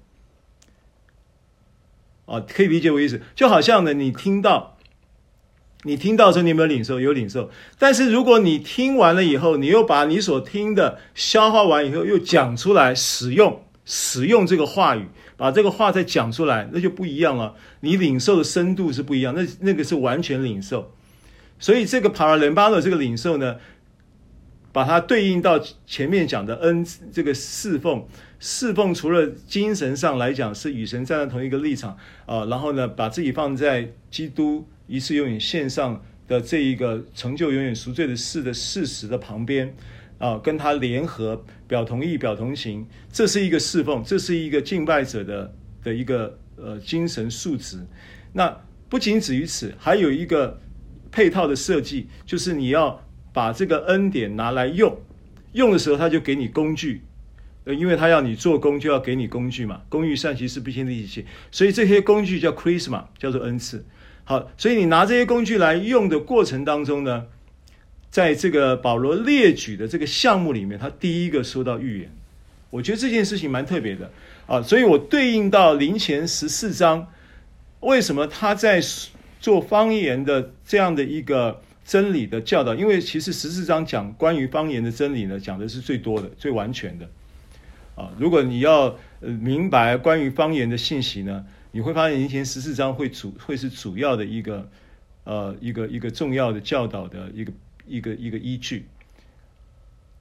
[2.27, 4.77] 啊，可以理解我意思，就好像呢，你听到。
[5.85, 7.01] 你听到时候，你有没有领受？
[7.01, 7.51] 有领受。
[7.79, 17.55] 但是如果你听完了以后，你又把你所听的消化完以后，又讲出来使用，使用这个话语，把这个话再讲出来，那就不一样了。
[17.81, 20.93] 你领受的深度是不一样，那那个是完全领受。
[21.61, 23.57] 所以这个 paralambano 这个领受呢，
[24.79, 25.59] 把它对应到
[25.89, 28.07] 前面讲的恩这个侍奉，
[28.39, 34.65] 侍奉除了精神上来讲是与神站在同一个立场啊，然后呢，把自己放在基督。
[34.87, 39.75] 一次永远献上的这一个成就永远赎罪的事的事实的旁边，
[40.19, 45.53] 啊，跟他联合表同意表同情，这是一个侍奉，这是一个敬拜者的
[45.83, 47.85] 的一个呃精神素质。
[48.33, 48.57] 那
[48.89, 50.61] 不仅止于此，还有一个
[51.11, 53.03] 配套的设计，就是你要
[53.39, 54.99] 把这个恩典拿来用，
[55.53, 57.03] 用的时候他就给你工具，
[57.65, 59.81] 因为他要你做工，就要给你工具嘛。
[59.89, 63.85] 工欲善其事，必先利其器，所以这些工具叫 charisma，叫做恩赐。
[64.25, 67.27] 好，所以你拿这些工具来用的过程当中呢，
[68.11, 72.11] 在这个保罗列举的这个项目里面，他第一个说到预言，
[72.71, 74.11] 我觉得这件事情蛮特别的
[74.49, 77.07] 啊，所以我对应到林前十四章
[77.79, 78.83] 为什么他在
[79.39, 82.75] 做方言的这样的一个真理的教导？
[82.75, 87.09] 因为其实十四章讲关于方言的真理呢，讲的是最多的、最完全的。
[87.95, 94.69] 啊，如果你要呃明白关于方言的信息呢，你会发现以前十四章会主会是主要的一个
[95.25, 97.53] 呃一个一个重要的教导的一个
[97.87, 98.85] 一个一个依据。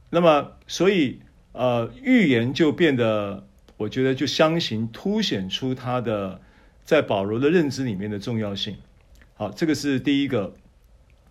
[0.10, 1.20] 那么，所以
[1.52, 3.46] 呃，预言就变得，
[3.76, 6.40] 我觉得就相形凸显出他的
[6.86, 8.78] 在保罗的认知里面的重要性。
[9.34, 10.56] 好，这个是第一个，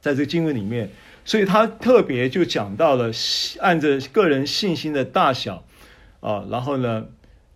[0.06, 0.88] 在这个经文里面，
[1.24, 3.10] 所以他特别就讲到了
[3.58, 5.64] 按着个人信心的大小
[6.20, 7.06] 啊，然后呢，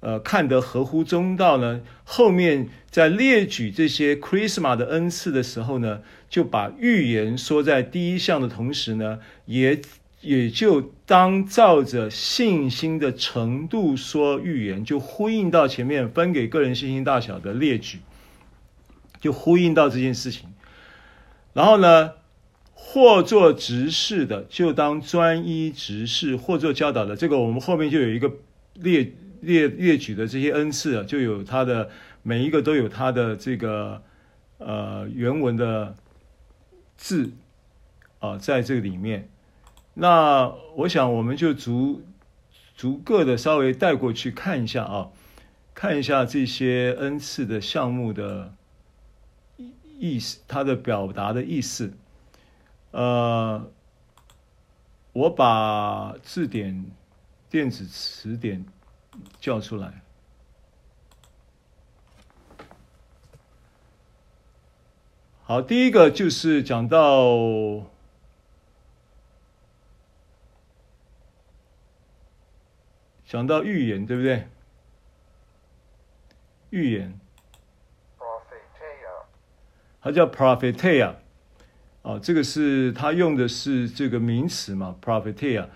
[0.00, 9.80] 呃，看得合乎中道呢，后面在列举这些 Christmas 的恩赐的时候呢，就把预言说在第一项的同时呢，也。
[10.22, 18.00] 也就当照着信心的程度说预言，就呼应到前面分给个人信心大小的列举，
[19.18, 20.52] 就呼应到这件事情。
[21.54, 22.10] 然后呢，
[22.92, 28.32] 或做执事的，就当专一执事；或做教导的，这个我们后面就有一个
[28.74, 29.12] 列
[29.42, 31.88] 列列举的这些恩赐啊，就有他的
[32.24, 34.02] 每一个都有他的这个
[34.58, 35.96] 呃原文的
[36.96, 37.30] 字
[38.18, 39.28] 啊，在这个里面。
[39.94, 42.02] 那我想，我们就逐
[42.76, 45.10] 逐个的稍微带过去看一下啊，
[45.74, 48.52] 看一下这些恩赐的项目的
[50.00, 51.92] 意思，它的表达的意思。
[52.90, 53.70] 呃，
[55.12, 56.90] 我把字典
[57.48, 58.64] 电子词典
[59.40, 60.02] 叫出来。
[65.42, 67.86] 好，第一个就是讲到。
[73.24, 74.48] 讲到预言，对不对？
[76.70, 77.20] 预言，
[80.02, 81.14] 它叫 prophetia，
[82.02, 85.66] 哦，这个是它用的是这个名词嘛，prophetia。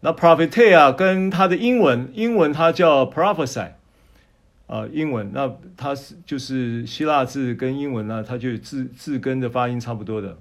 [0.00, 3.72] 那 prophetia 跟它的英文，英文它叫 prophesy，
[4.66, 10.38] 啊，英文那它是就是希腊字跟英文呢，它就字字根的发音差不多的。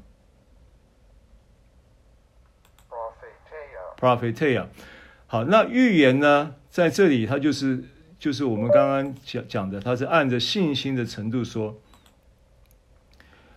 [3.99, 4.67] prophetia。
[5.25, 7.83] 好，那预言呢，在这里它就是
[8.17, 11.75] 就是我们刚刚讲讲的，它是按着信心的程度说，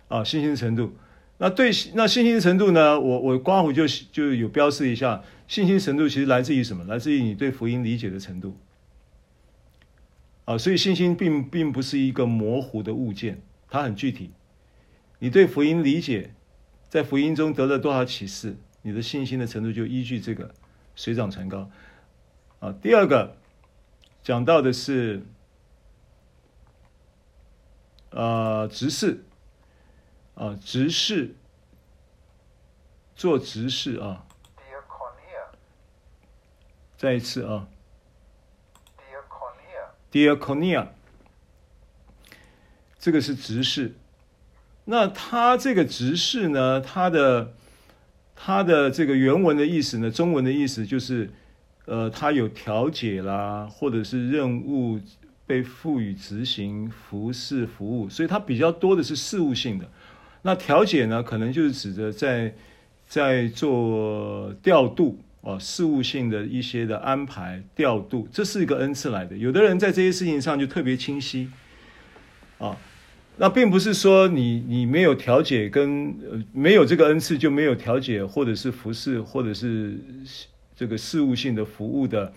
[0.09, 0.93] 啊，信心程度。
[1.41, 6.83] 那对，那信心程度呢，我我括弧就就有标示一下，信心程度其实来自于什么？
[6.83, 8.55] 来自于你对福音理解的程度。
[10.45, 14.29] 啊，所以信心并并不是一个模糊的物件，它很具体。
[15.17, 16.35] 你对福音理解，
[16.89, 20.53] 在福音中得了多少启示，你的信心的程度就依据这个。
[20.93, 21.71] 水涨船高，
[22.59, 23.35] 啊，第二个
[24.21, 25.23] 讲到的是，
[28.11, 29.23] 呃，执事，
[30.41, 31.35] 啊，执事，
[33.15, 34.25] 做执事啊，
[36.97, 37.67] 再一次啊
[40.11, 40.87] ，diaconia，
[42.97, 43.93] 这个是执事，
[44.85, 47.53] 那他这个执事呢，他的。
[48.43, 51.29] 他的这个原文的意思呢，中文的意思就是，
[51.85, 54.99] 呃，他有调解啦，或者是任务
[55.45, 59.87] 被赋予执行、服侍、服务，所以它比较多的是事务性的。
[60.43, 62.53] 那调解呢，可能就是指着在
[63.07, 69.37] 在做调度啊，事务性的一些的安排调度，这是一个恩赐来的。
[69.37, 71.49] 有的人在这些事情上就特别清晰
[72.57, 72.77] 啊。
[73.37, 79.97] 那并不是说你你没有调解跟呃没有这个恩赐就没有调解或者是服侍或者是
[80.75, 82.33] 这个事务性的服务的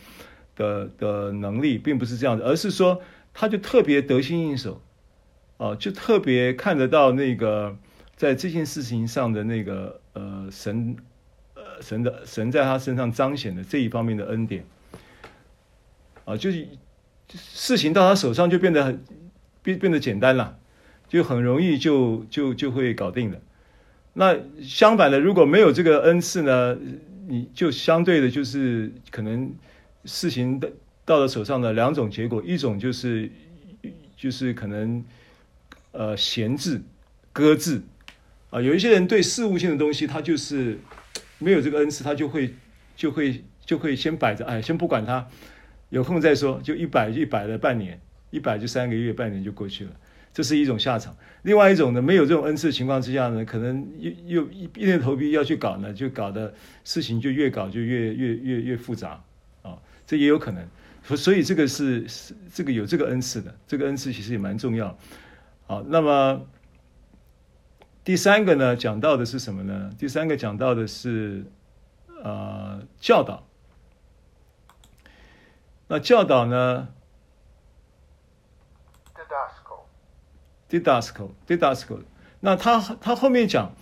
[0.57, 3.03] 的的能力，并不是这样的，而是说
[3.35, 4.81] 他就特别得心应手，
[5.59, 7.77] 啊，就特别看得到那个
[8.17, 10.97] 在这件事情上的那个呃神
[11.55, 14.65] 呃神的神在他身上彰显的这一方面的恩典，
[16.25, 16.67] 啊，就是
[17.29, 19.03] 事情到他手上就变得很
[19.63, 20.59] 变变得简单了。
[21.07, 23.39] 就很容易就就就会搞定了。
[24.15, 26.77] 那相反的，如果没有这个恩赐呢，
[27.29, 29.55] 你就相对的就是可能
[30.07, 30.73] 事情的
[31.05, 33.31] 到了手上的两种结果，一种就是
[34.17, 35.05] 就是可能
[35.93, 36.81] 呃闲置、
[37.33, 37.83] 搁置
[38.55, 38.63] 啊。
[38.63, 40.79] 有一些人对事务性的东西，他就是
[41.39, 42.55] 没有这个恩赐，他就会
[42.97, 45.27] 就会就会先摆着，哎，先不管他，
[45.91, 46.61] 有空再说。
[46.63, 48.01] 就一摆就一摆了半年，
[48.31, 49.91] 一摆就三个月，半年就过去了。
[50.33, 56.53] 这是一种下场，另外一种呢，没有这种恩赐的情况之下呢，可能又又硬着头皮要去搞呢，就搞的
[56.83, 59.23] 事情就越搞就越越越越复杂
[59.63, 60.67] 啊、这也有可能。
[61.17, 64.99] 所以这个是是这个有这个恩赐的，这个恩赐其实也蛮重要
[65.69, 66.45] 好，那么
[68.05, 69.91] 第三个呢，讲到的是什么呢？
[69.99, 71.47] 第三个讲到的是
[72.23, 73.47] 呃教导。
[75.89, 76.89] 那教导呢
[80.69, 82.01] ？Didasko，Didasko，Didasko。
[82.41, 83.75] 那他他后面讲，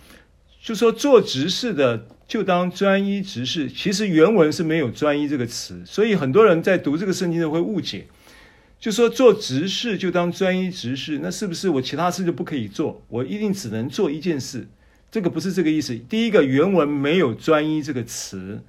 [0.61, 3.69] 就说做执事的就当专一执事。
[3.69, 8.07] 其实原文是没有“专一”这个词，所以很多人在读这个圣经的会误解，
[8.83, 11.19] 就说做执事就当专一执事。
[11.23, 13.01] 那是不是我其他事就不可以做？
[13.07, 14.67] 我一定只能做一件事？
[15.09, 15.95] 这个不是这个意思。
[15.95, 18.61] 第一个原文没有“专一”这个词。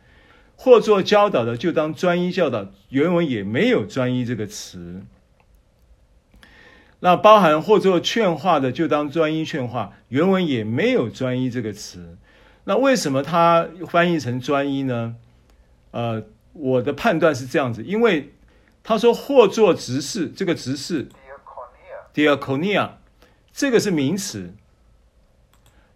[0.55, 2.71] 或做教导的，就当专一教导。
[2.91, 5.03] 原文也没有“专一”这个词。
[7.01, 9.95] 那包含或做劝化的，就当专一劝化。
[10.11, 12.17] 原文也没有“专一”这个词。
[12.67, 15.17] 那为什么他翻译成“专一”呢？
[15.91, 18.34] 呃，我的判断是这样子，因为
[18.85, 21.09] 他说或做执事，这个执事
[22.15, 22.91] diakonia，
[23.53, 24.55] 这个是名词。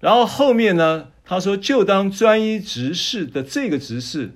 [0.01, 4.33] 然后后面呢，他说就当专一执事的这个执事。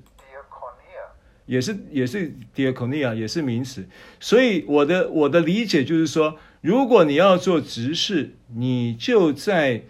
[1.44, 3.86] 也是也是 diakonia 也是名词，
[4.20, 9.82] 所以我的我的理解就是说，如果你要做执事，你就在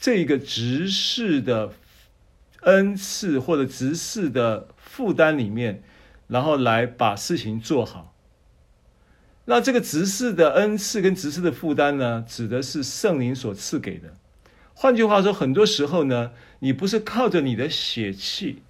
[0.00, 1.74] 这个执事的
[2.62, 5.82] 恩赐或者执事的负担里面，
[6.34, 8.12] 然后来把事情做好。
[9.44, 14.14] 那这个执事的恩赐跟执事的负担呢，指的是圣灵所赐给的。
[14.74, 18.62] 换句话说，很多时候呢，你不是靠着你的血气。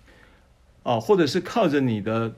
[0.82, 2.34] 啊，或者是靠着你的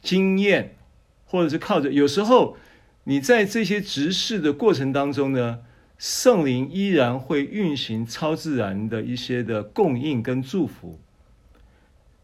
[0.00, 0.76] 经验，
[1.24, 2.56] 或者是靠着，有时候
[3.02, 5.58] 你在这些执事的过程当中呢，
[5.98, 11.00] 圣灵依然会运行超自然的一些的供应跟祝福。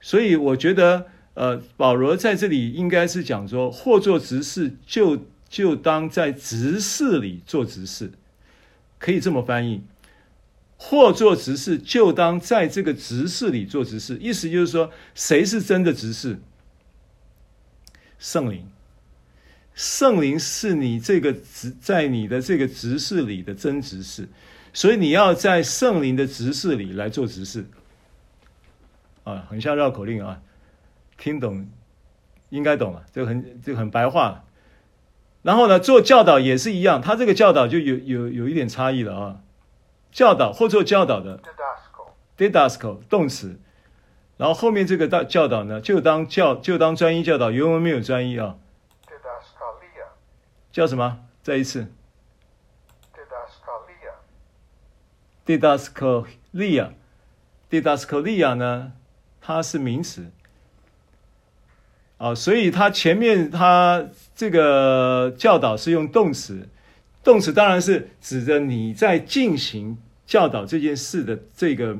[0.00, 1.08] 所以我觉得，
[1.38, 8.10] 呃，保罗在这里应该是讲说，或做执事，就就当在执事里做执事，
[8.98, 9.84] 可以这么翻译。
[10.76, 14.18] 或做执事，就当在这个执事里做执事。
[14.20, 16.40] 意思就是说，谁是真的执事？
[18.18, 18.66] 圣灵，
[19.74, 24.28] 圣灵是你这个执在你的这个执事里的真执事，
[24.72, 27.64] 所以你要在圣灵的执事里来做执事。
[29.22, 30.42] 啊，很像绕口令啊，
[31.18, 31.68] 听懂
[32.48, 34.44] 应该懂了，这个很这个很白话了。
[35.42, 39.40] 然后呢，做教导也是一样，他这个教导就有有有一点差异了啊。
[40.10, 41.40] 教导或做教导的
[42.38, 43.60] ，didasco 动词，
[44.38, 48.56] 然后后面这个大教导呢，就当教就当专一教导，原文没有专一啊。
[50.72, 51.20] 叫什么？
[51.42, 51.92] 再一次。
[55.44, 56.94] d i d a s c o l i a
[57.68, 58.92] d i d a s c o l i a 呢？
[59.40, 60.30] 它是名词
[62.18, 66.68] 啊，所以他前面他这个教导是用动词。
[67.24, 71.96] 动词当然是指着你在进行教导这件事的这个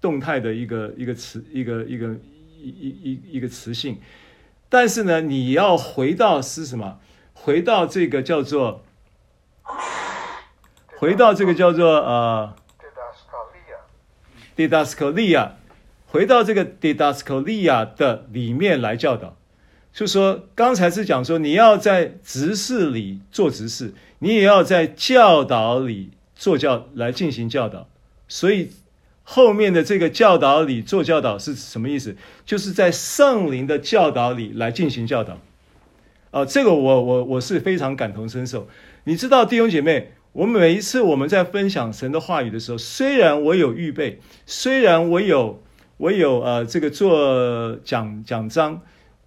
[0.00, 2.14] 动态的一个一个词一个一个
[2.58, 3.98] 一一一一个词性，
[4.68, 6.98] 但是呢，你要回到是什么？
[7.34, 8.82] 回到这个叫做，
[10.98, 15.56] 回到这个叫做呃 d i d a s c o l i a
[16.06, 19.36] 回到这个 d i d a s c o l i a 的里面来教导。
[19.92, 27.88] 就说刚才是讲说你要在执事里做执事，你也要在教导里做教来进行教导，
[28.28, 28.70] 所以
[29.24, 32.16] 后面的这个教导里做教导是什么意思？
[32.46, 35.38] 就是在圣灵的教导里来进行教导。
[36.30, 38.68] 啊，这个我我我是非常感同身受。
[39.04, 45.60] 你知道弟兄姐妹，我每一次我们在分享神的话语的时候，虽然我有预备，虽然我有
[45.96, 48.82] 我有呃这个做讲讲章。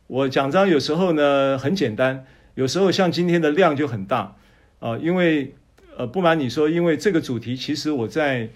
[0.07, 2.25] 我讲章有时候呢很简单，
[2.55, 4.35] 有时候像今天的量就很大
[4.79, 5.55] 啊，因为
[5.97, 8.49] 呃不瞒你说，因为这个主题其实我在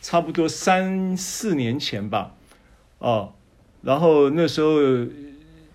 [0.00, 2.34] 差不多三四年前吧，
[2.98, 3.34] 哦，
[3.82, 4.78] 然后那时候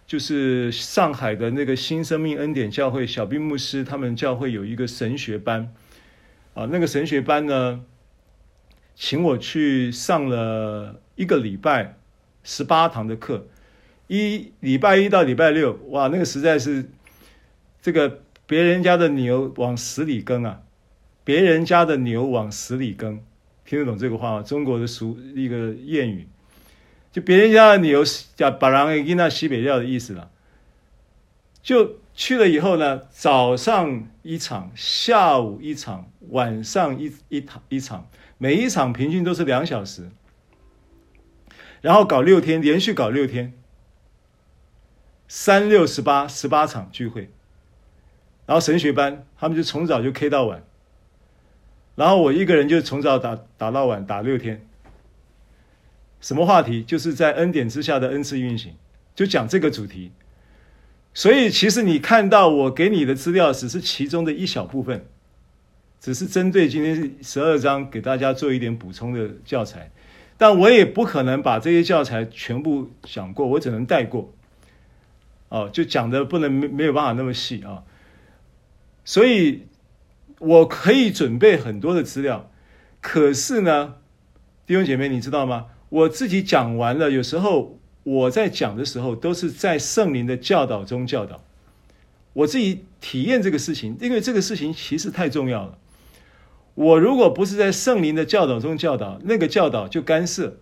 [0.08, 5.72] 就是上海的那个新生命恩典教会小兵牧师他们教会有一个神学班
[6.56, 7.82] 啊，那个神学班呢，
[8.96, 11.98] 请我去上了一个礼拜
[12.44, 13.48] 十八堂的课。
[14.10, 16.90] 一礼拜一到礼拜六，哇，那个实在是
[17.80, 20.64] 这个别人家的牛往死里耕啊，
[21.24, 23.24] 别人家的牛往死里耕，
[23.66, 24.42] 听得懂这个话吗？
[24.42, 26.28] 中国的俗一个谚语，
[27.12, 28.04] 就别人家的牛
[28.36, 30.32] 叫把人给那西北料的意思了。
[31.62, 40.10] 就去了以后呢，早上一场，下午一场，晚上一一场一场，每一场平均都是两小时，
[41.82, 43.54] 然后搞六天，连续搞六天。
[45.32, 47.30] 三六十八，十八场聚会，
[48.48, 50.64] 然后神学班他们就从早就 K 到晚，
[51.96, 54.66] 然后我一个人就从早打打到晚，打六天。
[56.20, 56.82] 什么话题？
[56.82, 58.74] 就是在恩典之下的恩赐运行，
[59.14, 60.12] 就讲这个主题。
[61.14, 65.06] 所以其实你看到我给你的资料，只是其中的一小部分，
[66.02, 69.92] 只是针对今天十二章给大家做一点补充的教材。
[70.40, 74.34] 但我也不可能把这些教材全部讲过，我只能带过。
[75.50, 77.84] 哦，就讲的不能没没有办法那么细啊。
[79.04, 79.68] 所以
[80.40, 82.50] 我可以准备很多的资料，
[83.02, 83.96] 可是呢，
[84.66, 85.66] 弟兄姐妹，你知道吗？
[85.90, 91.44] 我自己讲完了，有时候我在讲的时候，都是在圣灵的教导中教导。
[92.34, 95.80] 我自己体验这个事情，因为这个事情其实太重要了。
[96.76, 100.60] 我如果不是在圣灵的教导中教导，那个教导就干涉；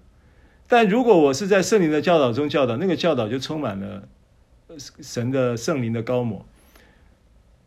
[0.67, 4.07] 但如果我是在圣灵的教导中教导，那个教导就充满了
[4.77, 6.45] 神的圣灵的高抹。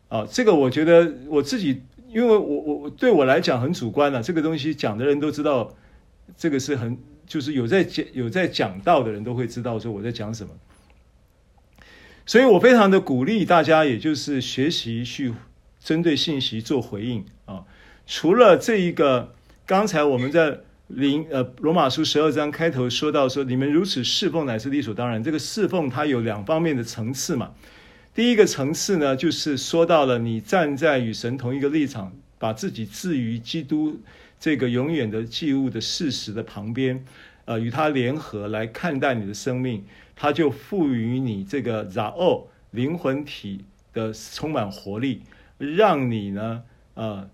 [0.09, 5.75] 啊，这个我觉得我自己，因为我我对我来讲很主观啊，这个东西讲的人都知道，
[6.35, 6.97] 这个是很。
[7.27, 10.51] 就是有在讲有在讲道的人都会知道说我在讲什么，
[12.25, 15.33] 所以我非常的鼓励大家，也就是学习去
[15.79, 17.63] 针对信息做回应啊。
[18.05, 19.33] 除了这一个，
[19.65, 20.59] 刚才我们在
[20.95, 25.23] 灵呃罗马书十二章开头说到说，你们如此侍奉乃是理所当然。
[25.23, 27.51] 这个侍奉它有两方面的层次嘛。
[28.13, 33.99] 第一个层次呢，就是说到了你站在与神同一个立场，把自己置于基督。
[34.39, 37.05] 这个永远的祭物的事实的旁边，
[37.45, 39.85] 呃，与他联合来看待你的生命，
[40.15, 43.63] 他就赋予你这个 z a 灵魂体
[43.93, 45.21] 的充满活力，
[45.59, 46.63] 让你呢，
[46.95, 47.29] 呃，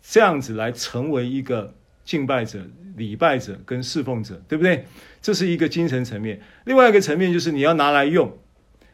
[0.00, 2.64] 这样子来成为一个敬拜者、
[2.98, 4.84] 礼拜者跟侍奉者，对不对？
[5.22, 6.38] 这是一个精神层面。
[6.66, 8.36] 另外一个层面就是你要拿来用，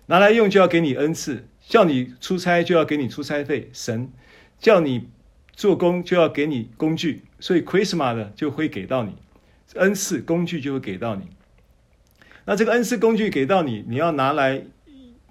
[0.06, 4.12] 拿来用就要给你恩赐，叫你出差就要给你出差费，神
[4.60, 5.08] 叫你。
[5.56, 9.14] 做工就要给你工具，所以 Christmas 的就会给到你
[9.74, 11.28] 恩赐工具就会给到你。
[12.44, 14.64] 那这个恩赐工具给到你，你要拿来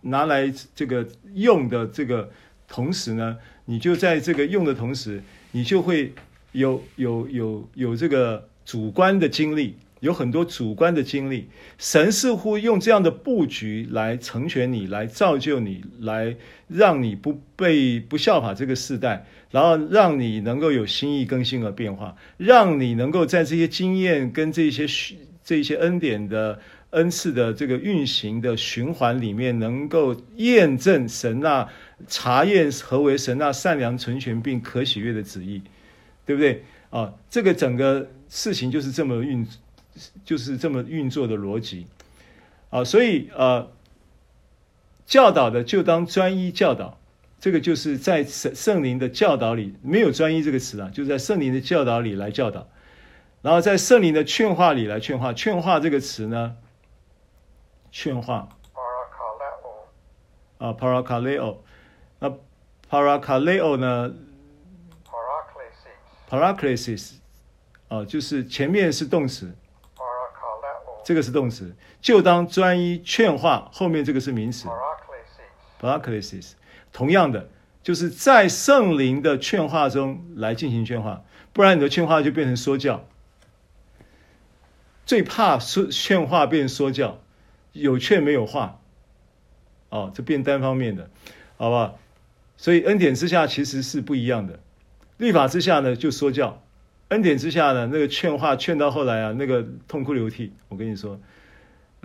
[0.03, 2.31] 拿来这个用的这个
[2.69, 5.21] 同时呢，你就在这个用的同时，
[5.51, 6.13] 你就会
[6.53, 9.75] 有有有有这个主观的经历。
[9.99, 11.47] 有很多主观的经历，
[11.77, 16.35] 神似乎用这样的布局来成全你，来造就你，来
[16.67, 24.85] 让你不被不效法这个世代，然后让你能够有心意更新和变化，让你能够在这些经验跟这些
[25.41, 26.59] 这些恩典的
[26.89, 31.65] 恩赐的这个运行的循环里面，能够验证神那
[32.09, 35.61] 查验何为神那善良、纯全并可喜悦的旨意，
[36.25, 36.61] 对不对
[36.97, 37.13] 啊？
[37.29, 39.47] 这个整个事情就是这么运。
[40.25, 41.85] 就是这么运作的逻辑，
[42.71, 43.69] 啊，所以呃，
[45.05, 46.97] 教导的就当专一教导，
[47.39, 52.67] 这个就是在圣圣灵的教导里，没有专一这个词啊，就在圣灵的教导里来教导，
[53.43, 55.31] 然后在圣灵的劝化里来劝化。
[55.31, 56.55] 劝化这个词呢，
[57.91, 58.49] 劝化，
[60.57, 61.63] 啊 p a r a c a l e o
[62.17, 62.37] 那 p
[62.89, 64.11] a r a c a l e o 呢
[66.29, 67.13] ，paraklesis，
[67.87, 69.55] 啊，就是前面是动词。
[71.05, 73.69] 这个是动词，就当专一劝化。
[73.73, 74.69] 后面这个是名词
[75.81, 76.53] ，paraklesis。
[76.93, 77.49] 同样的，
[77.83, 83.05] 就是在圣灵的劝化中来进行劝化，不然你的劝化就变成说教。
[85.05, 87.19] 最怕说劝化变说教，
[87.73, 88.79] 有劝没有话，
[89.89, 91.09] 哦，这变单方面的，
[91.57, 91.99] 好不好？
[92.55, 94.61] 所以恩典之下其实是不一样的，
[95.17, 96.63] 律法之下呢就说教。
[97.09, 100.51] 恩典之下呢，那个劝话劝到后来啊，那个痛哭流涕。
[100.69, 101.19] 我跟你说，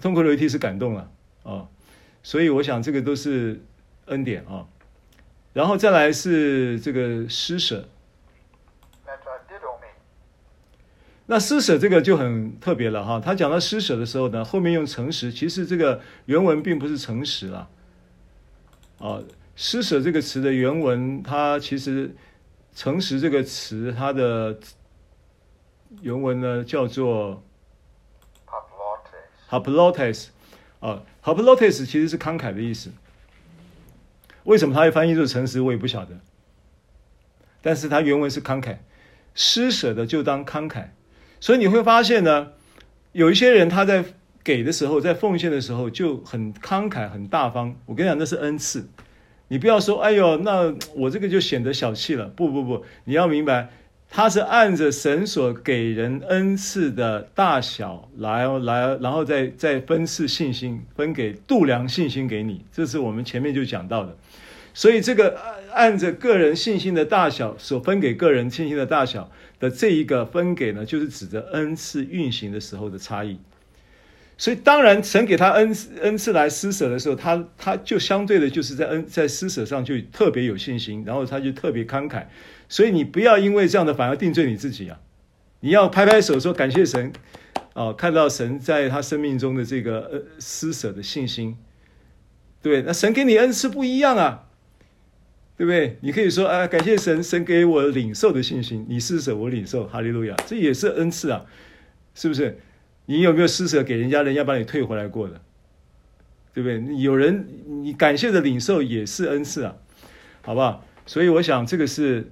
[0.02, 1.10] 痛哭流涕是感动了
[1.44, 1.68] 啊、哦，
[2.22, 3.62] 所以我想这个都是
[4.06, 4.66] 恩典啊、
[5.54, 7.88] 然后再来是这个施舍。
[11.30, 13.20] 那施舍这个就很特别了哈。
[13.20, 17.68] 他讲到施舍的时候呢，后面用诚实，其实这个原文并不是诚实了。
[18.98, 19.24] 啊、哦，
[19.54, 22.14] 施舍这个词的原文，它其实
[22.78, 24.56] 诚实这个词它的。
[26.02, 27.42] 原文呢叫做
[29.48, 30.26] “haplotes”，
[30.80, 32.90] 啊，“haplotes” 其实是慷慨的意思。
[34.44, 36.20] 为什么它会翻译做诚实，我也不晓得。
[37.62, 38.76] 但是它原文是慷慨，
[39.34, 40.88] 施舍的就当慷慨。
[41.40, 42.52] 所以你会发现呢，
[43.12, 44.04] 有一些人他在
[44.44, 47.74] 给的时候，在奉献的时候就很慷慨、很大方。
[47.86, 48.86] 我跟你讲，那是恩赐。
[49.48, 52.26] 你不要说，哎呦，那 我这个就显得小气了。
[52.26, 53.70] 不不不，你要明白。
[54.10, 62.64] 他是按着神所给人恩赐的大小来来，然后再再分赐信心，分给度量信心给你。
[62.72, 64.16] 这是我们前面就讲到的。
[64.72, 65.38] 所以这个
[65.72, 69.30] 按着个人信心的大小所分给个人信心的大小
[69.60, 73.38] 的这一个分给呢，就是指着恩赐运行的时候的差异。
[74.40, 82.24] 所以当然，神给他恩恩赐来施舍的时候，他他就相对的就是在恩在施舍上就特别有信心，然后他就特别慷慨。
[82.68, 85.00] 所以你不要因为这样的反而定罪你自己啊！
[85.60, 87.12] 你要拍拍手说感谢神，
[87.74, 91.56] 哦，看到神在他生命中的这个呃施舍的信心，
[92.62, 94.44] 对，那神给你恩赐不一样啊，
[95.56, 95.98] 对不对？
[96.02, 101.44] 你可以说啊，感谢神，神给我领受的信心，你施舍我领受，哈利路亚，这也是恩赐啊，
[102.14, 102.60] 是不是？
[103.10, 105.40] 你有没有施舍给人家，人家把你退回来过的，
[106.52, 106.96] 对不对？
[106.98, 107.48] 有人
[107.82, 109.74] 你感谢的领受也是恩赐啊，
[110.42, 110.84] 好不好？
[111.06, 112.30] 所以我想这个是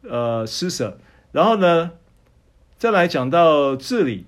[0.00, 0.98] 呃施舍，
[1.32, 1.90] 然后呢，
[2.78, 4.24] 再来讲到治理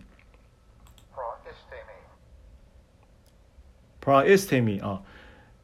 [4.04, 5.02] ，proistemi 啊，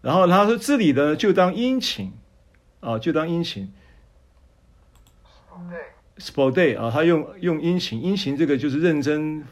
[0.01, 2.15] 然后他说治理的就当殷勤
[2.81, 3.71] 啊，就当殷勤
[6.17, 9.45] Spoday 啊，他用用殷勤，殷勤这个就是认真。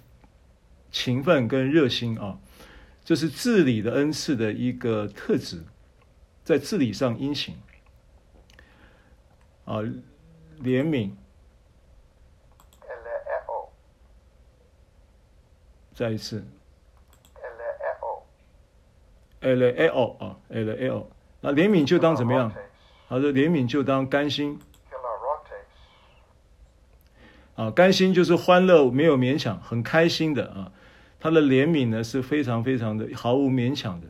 [0.93, 2.39] 勤奋跟热心啊，
[3.05, 5.64] 这是治理的恩赐的一个特质，
[6.44, 7.56] 在治理上殷勤
[9.64, 9.78] 啊，
[10.62, 11.10] 怜悯。
[15.94, 16.44] 再一次。
[19.40, 21.10] L L 啊，L L，
[21.40, 22.52] 那怜悯就当怎么样？
[23.09, 24.59] 好的，怜悯就当甘心。
[27.56, 30.73] 啊，甘心就是欢乐，没有勉强，很开心的啊。
[31.23, 34.09] 他的怜悯呢是非常非常的毫无勉强的。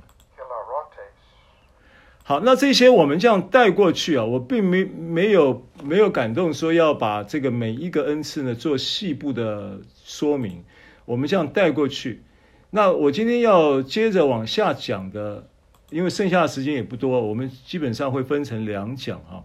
[2.25, 10.65] 好，那这些我们这样带过去啊，我并没没有没有感动说要把这个每一个恩赐呢做细部的说明，
[11.05, 12.23] 我们这样带过去。
[12.71, 15.49] 那我今天要接着往下讲的，
[15.91, 19.45] 因为剩下的时间也不多，我们基本上会分成两讲哈。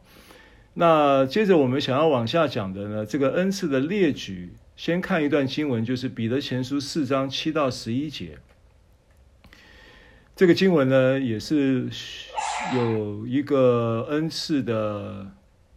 [0.76, 4.54] 那接着我们想要往下讲的呢，这个恩赐的列举。
[4.78, 8.38] 先看一段经文，就是彼得前书四章七到十一节。
[10.36, 11.90] 这个经文呢，也是
[12.76, 15.32] 有一个恩赐的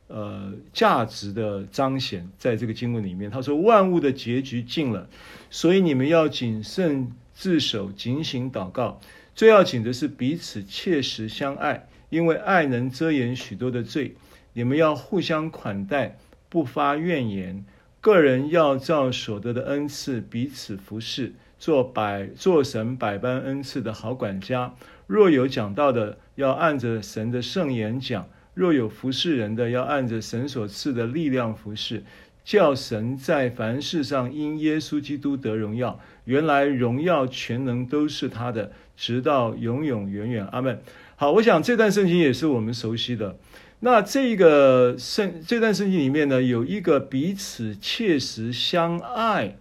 [0.09, 5.09] 呃价值的彰显，在这个经文里面，他说：“万物的结局近了，
[5.49, 9.01] 所以你们要谨慎自守，警醒祷告。
[9.35, 14.15] 最要紧的是彼此切实相爱，因为爱能遮掩许多的罪。
[14.53, 16.19] 你们要互相款待，
[16.51, 17.65] 不发怨言。”
[18.01, 24.75] 个人要照所得的恩赐彼此服侍，做百做神百般恩赐的好管家。
[25.07, 28.23] 若有讲道的，要按着神的圣言讲；
[28.55, 32.03] 若有服侍人的，要按着神所赐的力量服侍，
[32.43, 36.01] 叫神在凡事上因耶稣基督得荣耀。
[36.25, 40.47] 原来荣耀全能都是他的，直到永永远远。
[40.47, 40.81] 阿门。
[41.17, 43.37] 好，我想这段圣经也是我们熟悉的。
[43.83, 49.57] 那这个圣这段圣经里面呢，有一个彼此切实相爱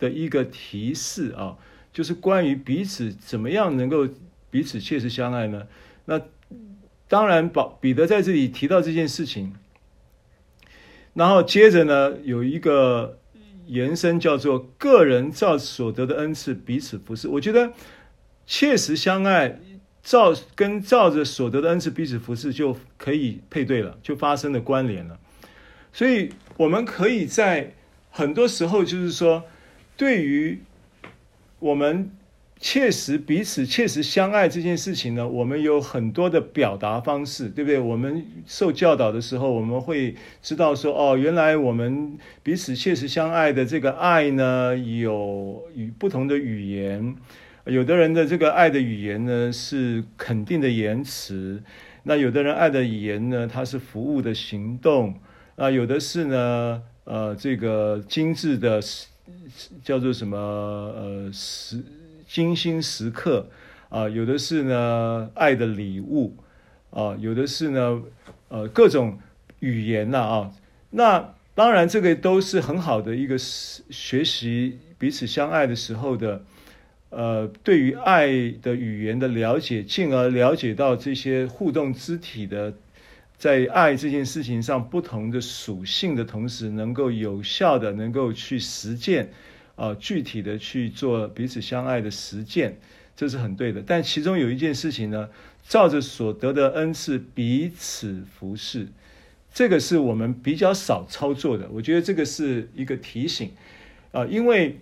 [0.00, 1.56] 的一个提示啊，
[1.92, 4.08] 就是关于彼此怎么样能够
[4.50, 5.68] 彼此切实相爱呢？
[6.06, 6.20] 那
[7.06, 9.54] 当然，保彼得在这里提到这件事情，
[11.12, 13.20] 然后接着呢，有一个
[13.68, 17.28] 延伸叫做个人照所得的恩赐彼此服侍。
[17.28, 17.72] 我觉得
[18.46, 19.60] 切实相爱。
[20.04, 25.18] 照跟照着所得的恩赐彼此服侍就可以配对了，就发生了关联了。
[25.92, 26.28] 所以
[26.58, 27.72] 我们可以在
[28.10, 29.44] 很多时候，就是说，
[29.96, 30.60] 对于
[31.58, 32.10] 我们
[32.60, 37.78] 切实彼此切实相爱这件事情呢，我们有很多的表达方式，对不对？
[37.78, 47.16] 我们受教导的时候，我们会知道说，哦，原来我们彼此切实相爱的这个爱呢，有与不同的语言。
[47.66, 51.62] 有的人的这个爱的语言呢，是肯定的言辞，
[52.02, 55.18] 那有的人爱的语言呢，它是服务的行动，
[55.56, 58.82] 啊，有的是呢，呃，这个精致的，
[59.82, 61.82] 叫做什么，呃，时
[62.28, 63.48] 精心时刻，
[63.88, 66.36] 啊，有的是呢，爱的礼物，
[66.90, 68.02] 啊，有的是呢，
[68.48, 69.18] 呃，各种
[69.60, 70.52] 语言呐，啊，
[70.90, 76.42] 那当然这个都是很好的一个学习彼此相爱的时候的。
[77.16, 78.26] 呃，对于爱
[78.60, 82.74] 的语言的了解，进而了解到这些互动肢体的
[83.38, 89.30] 在爱这件事情上不同的属性的同时，能够有效的能够去实践，
[89.76, 92.76] 啊、具体的去做彼此相爱的实践，
[93.14, 93.80] 这是很对的。
[93.86, 95.28] 但其中有一件事情呢，
[95.68, 98.88] 照着所得的恩赐彼此服侍，
[99.52, 101.68] 这个是我们比较少操作的。
[101.70, 103.52] 我觉得这个是一个提醒，
[104.10, 104.80] 啊、因为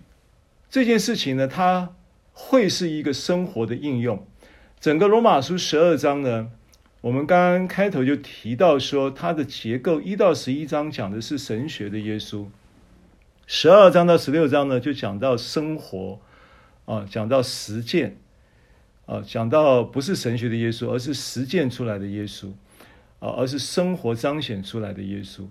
[0.71, 1.93] 这件事情呢，它。
[2.33, 4.27] 会是一个生活的应用。
[4.79, 6.49] 整个罗马书十二章呢，
[6.99, 12.47] 我们刚刚开头就提到说，它的结构一到十一章讲的是神学的耶稣，
[13.47, 16.19] 十二章到十六章呢就讲到生活，
[16.85, 18.17] 啊，讲到实践，
[19.05, 22.49] 啊，讲到不是神学的耶稣，而是实践出来的耶稣，
[23.19, 25.43] 啊，而是生活彰显出来的耶稣。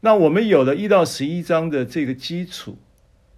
[0.00, 2.76] 那我们有了一到十一章的这个基础，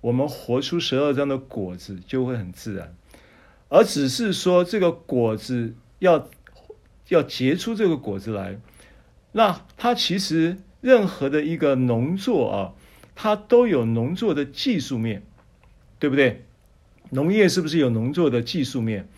[0.01, 2.94] 我们活出十二章的果子就会很自然，
[3.68, 6.28] 而只是说这个果子要。
[7.09, 8.60] 要结出这个果子来，
[9.32, 12.72] 那它其实任何的一个农作啊，
[13.16, 15.24] 它都有农作的技术面，
[15.98, 16.44] 对不对？
[17.10, 19.09] 农业是不是有农作的技术面？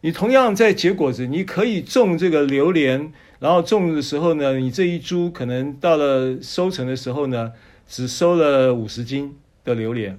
[0.00, 7.52] 你同样在结果子，你可以种这个榴莲，然后种的时候呢，你这一株可能到了收成的时候呢，
[7.86, 10.18] 只收了五十斤的榴莲，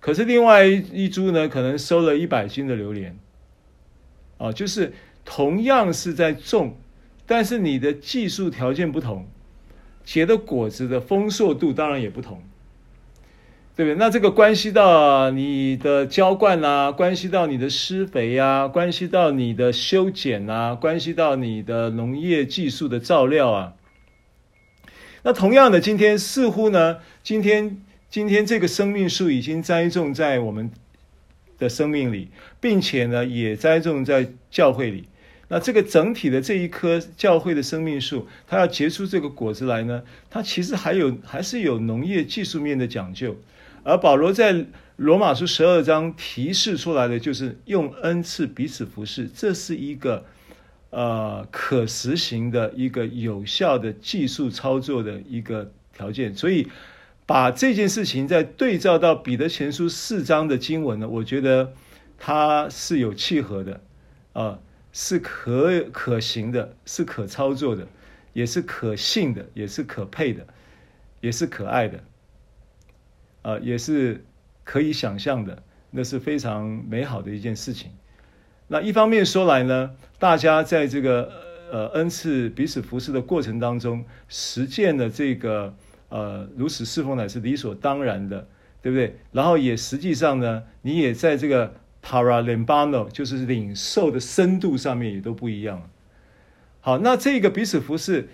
[0.00, 3.18] 可是另外一株呢，可能收了一百斤的榴莲，
[4.38, 4.92] 啊，就是。
[5.24, 6.76] 同样是在种，
[7.26, 9.28] 但是你的技术条件不同，
[10.02, 12.42] 结的果子的丰硕度当然也不同，
[13.76, 13.94] 对不对？
[13.94, 23.74] 那这个关系到你的浇灌啊，关系到你的施肥啊，关系到你的修剪啊，关系到你的农业技术的照料啊。
[25.22, 27.80] 那同样的，今天似乎呢，今天
[28.12, 30.70] 今天这个生命树已经栽种在我们
[31.56, 32.28] 的生命里，
[32.60, 35.08] 并且呢，也栽种在教会里。
[35.48, 43.34] 那这个整体的这一棵教会的生命树，它要结出这个果子来呢，它其实还有还是有农业技术面的讲究。
[43.82, 44.66] 而保罗在
[44.96, 50.26] 罗马书十二章提示出来的，就是用恩赐彼此服侍，这是一个
[50.90, 56.36] 呃可实行的一个有效的技术操作的一个条件。
[56.36, 56.68] 所以
[57.26, 61.72] 把这件事情再对照到彼得前书四章的经文呢，我觉得
[62.18, 63.80] 它是有契合的
[64.32, 64.42] 啊。
[64.42, 64.58] 呃
[64.94, 67.88] 是可可行的，是可操作的，
[68.34, 70.46] 也是可信的，也是可配的，
[71.22, 72.04] 也是可爱的，
[73.40, 74.22] 啊、也是
[74.64, 77.90] 可以想象的，那是非常美好的一件事情。
[78.68, 81.32] 那一方面说来呢，大家在这个
[81.70, 85.74] 呃恩赐彼此服侍的过程当中，实践的这个
[86.12, 88.46] 呃如此侍奉乃是理所当然的，
[88.80, 89.16] 对不对？
[89.32, 91.74] 然后也实际上呢，你也在这个。
[92.04, 95.88] Paralambano 就是领受的深度上面也都不一样。
[96.80, 98.28] 好，那这个彼此服侍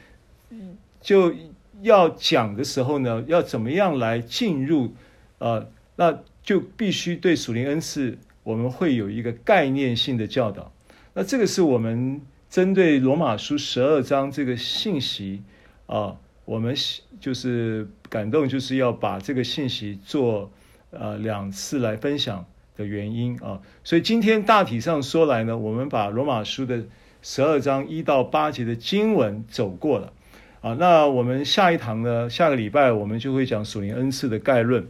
[1.02, 1.34] 就
[1.82, 4.94] 要讲的时候呢，要怎么样来进入？
[5.36, 10.72] 呃，那就必须对属灵恩赐，我们会有一个概念性的教导。
[11.12, 15.42] 那这个是我们针对罗马书十二章这个信息
[15.84, 16.16] 啊、
[16.48, 16.74] 我们
[17.20, 20.50] 就是感动，就是要把这个信息做
[20.90, 22.46] 呃两次来分享。
[22.78, 26.84] 的原因啊，所以今天大体上说来呢，我们把罗马书的
[27.22, 30.12] 十二章一到八节的经文走过了
[30.60, 30.74] 啊。
[30.78, 34.86] 那我们下一堂呢，下个礼拜我们就会讲属灵恩赐的概论。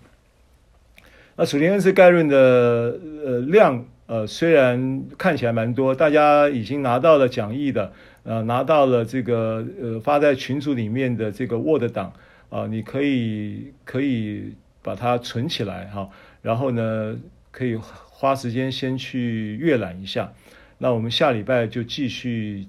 [1.36, 7.94] 那属灵恩赐概论的呃量呃虽然看起来蛮多，大家已经拿到了讲义的，
[8.28, 12.12] 呃拿到了这个呃发在群组里面的这个 Word 档
[12.50, 16.10] 啊，你可以可以把它存起来哈，
[16.42, 17.18] 然后呢。
[17.50, 20.32] 可以花时间先去阅览一下，
[20.76, 22.68] 那我们下礼拜就继续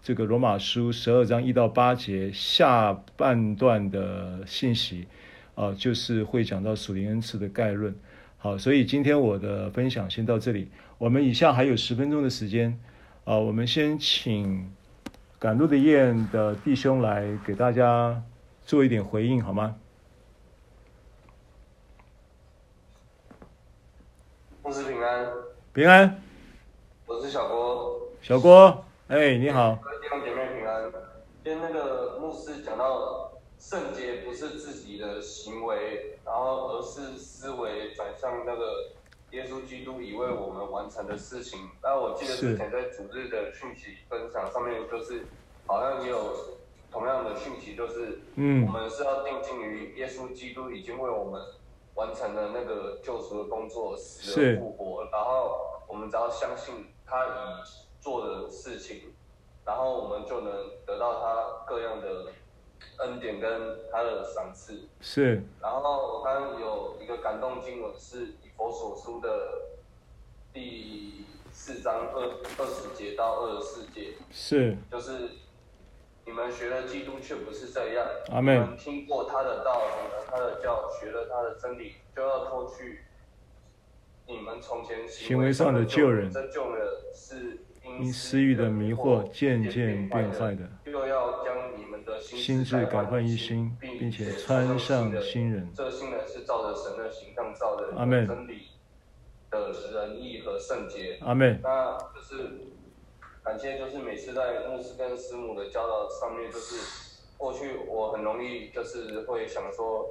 [0.00, 5.06] 这个罗马书十二章一到八节下半段的信息，
[5.56, 7.92] 啊，就是会讲到属灵恩赐的概论。
[8.36, 10.68] 好，所以今天我的分享先到这里，
[10.98, 12.78] 我们以下还有十分钟的时间，
[13.24, 14.70] 啊，我们先请
[15.40, 18.20] 赶路的雁的弟兄来给大家
[18.66, 19.76] 做一点回应，好吗？
[24.64, 25.32] 牧师平安，
[25.72, 26.20] 平安。
[27.06, 29.78] 我是小郭，小郭，哎，你好。
[30.08, 30.90] 兄姐妹平安。
[31.44, 38.90] 今天那个牧师讲到圣洁不是自己的行为，然后而是思维转向那个
[39.30, 41.70] 耶稣基督已为我们完成的事情。
[41.82, 45.26] 那我记得之前在主日的讯息分享上面，就是
[45.66, 46.34] 好像也有
[46.90, 51.42] 同样的讯息，就是嗯，我们是要定睛于耶稣基督已经为我们。
[51.94, 57.30] 完成了那个救赎的工作，死而复活，然后我们只要相信他已
[58.00, 59.12] 做的事情，
[59.66, 60.52] 然后我们就能
[60.86, 62.26] 得到他各样的
[62.98, 64.88] 恩典跟他的赏赐。
[65.00, 65.42] 是。
[65.60, 69.78] 然后我刚刚有一个感动经文是以佛所书的
[70.52, 72.22] 第四章二
[72.58, 74.14] 二十节到二十四节。
[74.30, 74.76] 是。
[74.90, 75.30] 就是。
[76.28, 78.06] 你们学了基督，却不是这样。
[78.30, 78.54] 阿门。
[78.54, 83.00] 你们听过他的道，懂了他的教，学了他的真理，就要脱去
[84.26, 86.30] 你们从前行为上的旧人。
[86.30, 87.60] 这旧人是
[88.00, 95.70] 因私欲的迷惑渐渐变坏的，又要将你们的心智改换一新，并且穿上新人。
[95.74, 98.26] 这新人是照着神的形象造的，阿门。
[98.26, 98.68] 真理
[99.50, 101.60] 的仁义和圣洁，阿门。
[101.62, 102.58] 那就是
[103.42, 110.08] 感谢，就是每次在牧师跟师母的教导上面，就是过去我很容易就是会想说。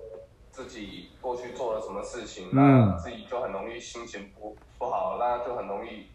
[0.49, 6.07] 自己过去做了什么事情，那自己就很容易心情不不好，那就很容易，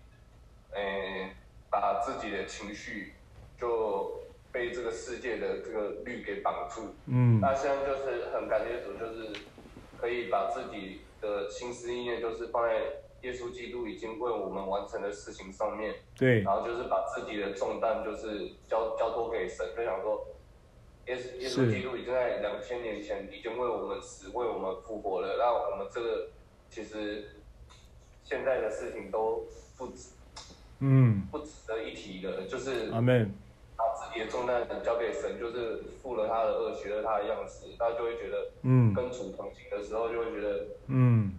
[0.73, 1.37] 诶、欸，
[1.73, 3.15] 把自己的情绪
[3.59, 4.21] 就
[4.53, 6.95] 被这个世界的这个律给绑住。
[7.07, 9.33] 嗯，那现在就是很感谢主，就是
[9.99, 12.75] 可以把自己的心思意念，就是放在
[13.23, 15.95] 耶稣基督已经为我们完成的事情上面。
[16.17, 20.29] 对，然后就是把自己的重担就是交交托给神，就想说。
[21.07, 25.35] 耶稣耶稣基督已经在两千年前已经为我们死，为我们复活了。
[25.37, 26.29] 那我们这个
[26.71, 27.41] 其实
[28.23, 29.45] 现在的事情都
[29.77, 30.11] 不值，
[30.83, 33.33] 嗯，不值得一提的，就是阿门。
[33.77, 41.33] 把自己的重担交给神，就是负了他的恶，学了他的样式，他就会觉得，嗯，跟主同行的时候就会觉得，嗯，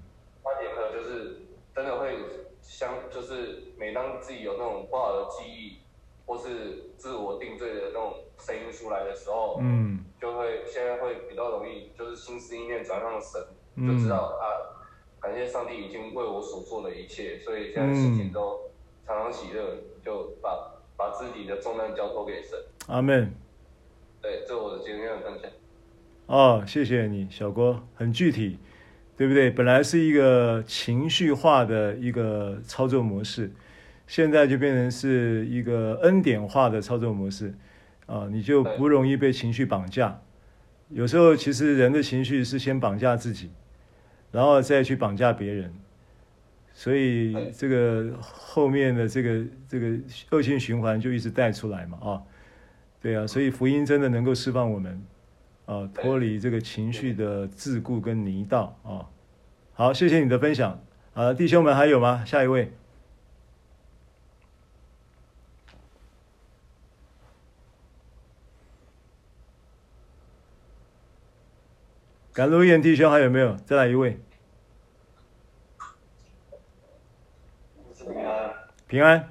[0.44, 1.42] 他也可能就是
[1.76, 2.18] 真的会
[2.62, 5.80] 相，就是每当自己有那种不好的记忆。
[6.26, 13.46] 或是自我定罪的那种声音出来的时候，嗯，就会现在会比较容易，就是心思意念转向神，
[13.76, 14.88] 嗯，就知道啊，
[15.20, 18.63] 感谢上帝已经为我所做的一切，所以现在事情都
[19.06, 20.50] 常常喜乐，就把
[20.96, 22.58] 把自己的重担交托给神。
[22.88, 23.32] 阿门。
[24.22, 25.50] 对，这我的今天的分享。
[26.28, 28.58] 哦，谢谢你，小郭，很具体，
[29.18, 29.52] 对不对？
[29.52, 33.52] 本来是一个情绪化的一个操作模式。
[34.06, 37.54] 现在就变成是一个恩典化的操作模式，
[38.06, 40.22] 啊，你就不容易被情绪绑架。
[40.90, 43.50] 有时候其实人的情绪是先绑架自己，
[44.32, 45.74] 然后再去绑架别人，
[46.74, 49.98] 所以这个后面的这个这个
[50.32, 52.22] 恶性循环就一直带出来嘛，啊，
[53.00, 55.06] 对啊，所以福音真的能够释放我们，
[55.66, 59.08] 啊，脱离这个情绪的桎梏跟泥道啊。
[59.74, 60.84] 好，谢谢你的分享，
[61.14, 62.26] 啊，弟兄们还有吗？
[62.26, 62.72] 下一位。
[72.34, 73.56] 赶路燕弟兄还有没有？
[73.58, 74.20] 再来一位。
[77.96, 78.52] 平安。
[78.94, 79.28] 平安。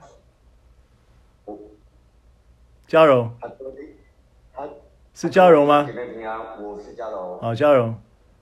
[2.89, 3.30] 嘉荣。
[5.14, 5.84] 是嘉荣吗？
[5.84, 7.39] 平安，我是嘉荣。
[7.39, 7.94] 好，嘉荣。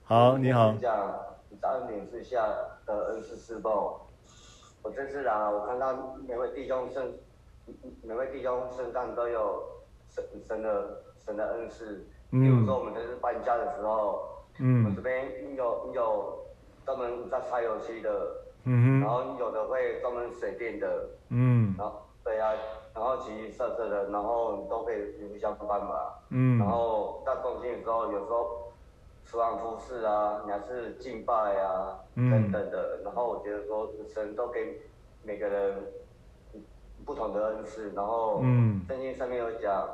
[0.03, 0.73] 好，你好。
[0.81, 1.19] 这样，
[1.61, 2.43] 感恩之下
[2.87, 3.71] 的恩赐侍奉。
[4.81, 7.13] 我这次来啊，我看到每位弟兄身，
[8.01, 9.63] 每位弟兄身上都有
[10.09, 12.03] 神神的神的恩赐。
[12.31, 14.27] 比如说我们这次搬家的时候。
[14.57, 16.45] 嗯，我这边有有
[16.83, 18.09] 专门在拆油漆的，
[18.63, 22.53] 嗯哼，然后有的会专门水电的，嗯，然后对啊，
[22.93, 24.97] 然后其余色色的，然后都可以
[25.31, 28.71] 互相帮忙，嗯，然后到中心的时候，有时候
[29.25, 34.81] 厨房服饰啊，你还是敬拜啊，嗯，等等的，然后我觉得说神都给
[35.23, 35.75] 每个人
[37.05, 39.87] 不同的恩赐，然后嗯，圣经上面有讲。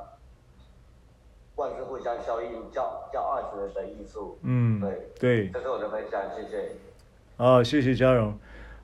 [1.57, 4.38] 万事互相效应，叫叫二十人的艺术。
[4.44, 6.72] 嗯，对对，这是我的分享，谢谢。
[7.35, 8.38] 好，谢谢嘉荣。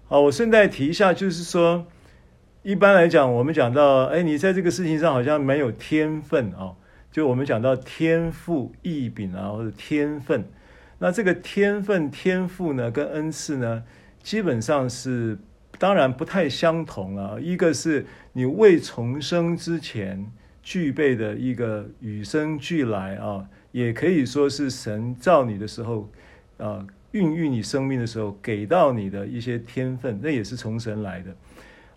[0.06, 1.86] 好，我顺带提一下，就是说，
[2.62, 6.74] 一般来讲，我们讲到，哎，你在这个事情上好像没有天分啊。
[7.12, 10.46] 就我们讲到天赋异禀啊，或者天分，
[11.00, 13.84] 那这个天分、天赋呢，跟恩赐呢，
[14.22, 15.38] 基本上是
[15.78, 17.38] 当然不太相同啊。
[17.40, 20.32] 一个是你未重生之前。
[20.66, 26.10] 具备的一个与生俱来啊，也可以说是神造你的时候，
[26.58, 31.36] 啊，孕育你生命的时候给到你的一些天分，那也是从神来的，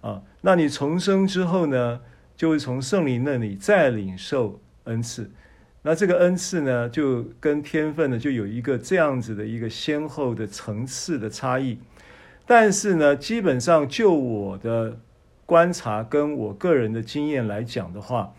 [0.01, 2.01] 啊，那你重生之后呢，
[2.37, 5.31] 就会从圣灵那里再领受恩赐，
[5.83, 11.79] 那这个恩赐呢，就跟天分呢，就有一个这样子的一个先后的层次的差异，
[12.47, 14.99] 但是呢，基本上就我的
[15.45, 18.33] 观察跟我个人的经验来讲的话。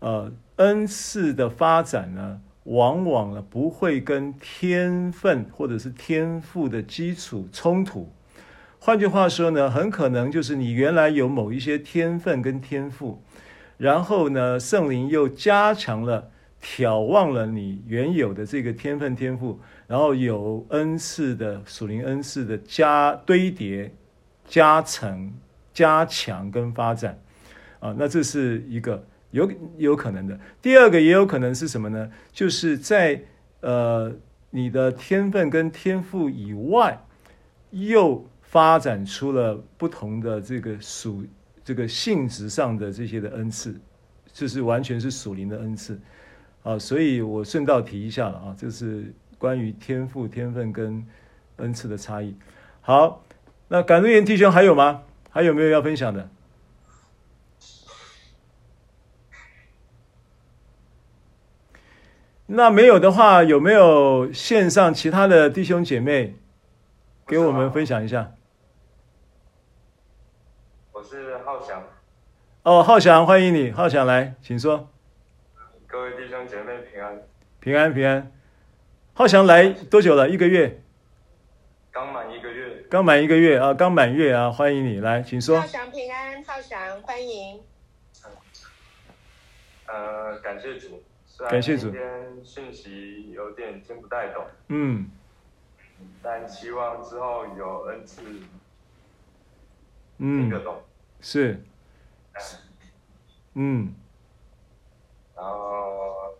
[0.00, 8.12] 呃，恩赐的发展呢，往往呢不会跟天分或者是天赋的基础冲突。
[8.78, 13.22] 换句话说呢，很可能就是你原来有某一些天分跟天赋，
[13.76, 16.30] 然后呢，圣灵又加强了、
[16.62, 23.92] 眺望了你原有的这个天分天赋，然后有恩赐的属灵恩赐的加堆叠、
[24.46, 25.32] 加成、
[25.72, 27.18] 加强跟发展。
[27.80, 29.04] 啊，那这是一个。
[29.30, 32.10] 有有可能的，第二个也有可能是什么呢？
[32.32, 33.22] 就是在
[33.60, 34.12] 呃
[34.50, 37.04] 你的天分跟天赋以外，
[37.70, 41.24] 又发展出了不同的这个属
[41.62, 43.78] 这个性质上的这些的恩赐，
[44.32, 46.00] 就是完全是属灵的恩赐
[46.62, 46.78] 啊。
[46.78, 51.06] 所以我顺道提一下了啊，这是关于天赋、天分跟
[51.56, 52.34] 恩赐的差异。
[52.80, 53.22] 好，
[53.68, 55.02] 那感恩言弟兄还有吗？
[55.28, 56.30] 还有没有要分享的？
[62.50, 66.34] 那没有的话，有没有线上其他的弟兄姐妹
[67.26, 68.32] 给我们分享一下？
[70.90, 71.84] 我是浩翔。
[72.62, 74.88] 哦，浩翔，欢迎你，浩翔来，请说。
[75.86, 77.20] 各位弟兄姐妹平安。
[77.60, 78.32] 平安平安。
[79.12, 80.30] 浩翔来多久了？
[80.30, 80.82] 一个月。
[81.92, 82.82] 刚满一个月。
[82.88, 85.60] 刚满一个月啊，刚满月啊，欢迎你来，请说。
[85.60, 87.60] 浩翔平安，浩翔欢迎。
[89.86, 91.02] 呃，感谢主。
[91.46, 91.90] 感谢主。
[91.90, 94.44] 今天讯息有点听不太懂。
[94.68, 95.08] 嗯。
[96.20, 98.22] 但希望之后有恩赐。
[100.18, 100.40] 嗯。
[100.40, 100.82] 听得懂。
[101.20, 101.62] 是。
[103.54, 103.94] 嗯。
[105.36, 106.34] 然后，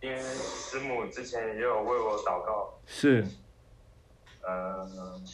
[0.00, 2.78] 因为师母之前也有为我祷告。
[2.86, 3.26] 是。
[4.42, 5.26] 嗯。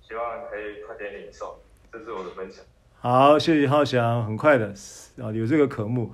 [0.00, 1.60] 希望可以快点领受，
[1.92, 2.64] 这是我的分享。
[3.00, 4.74] 好，谢谢浩翔，很快的
[5.22, 6.12] 啊，有这个渴慕，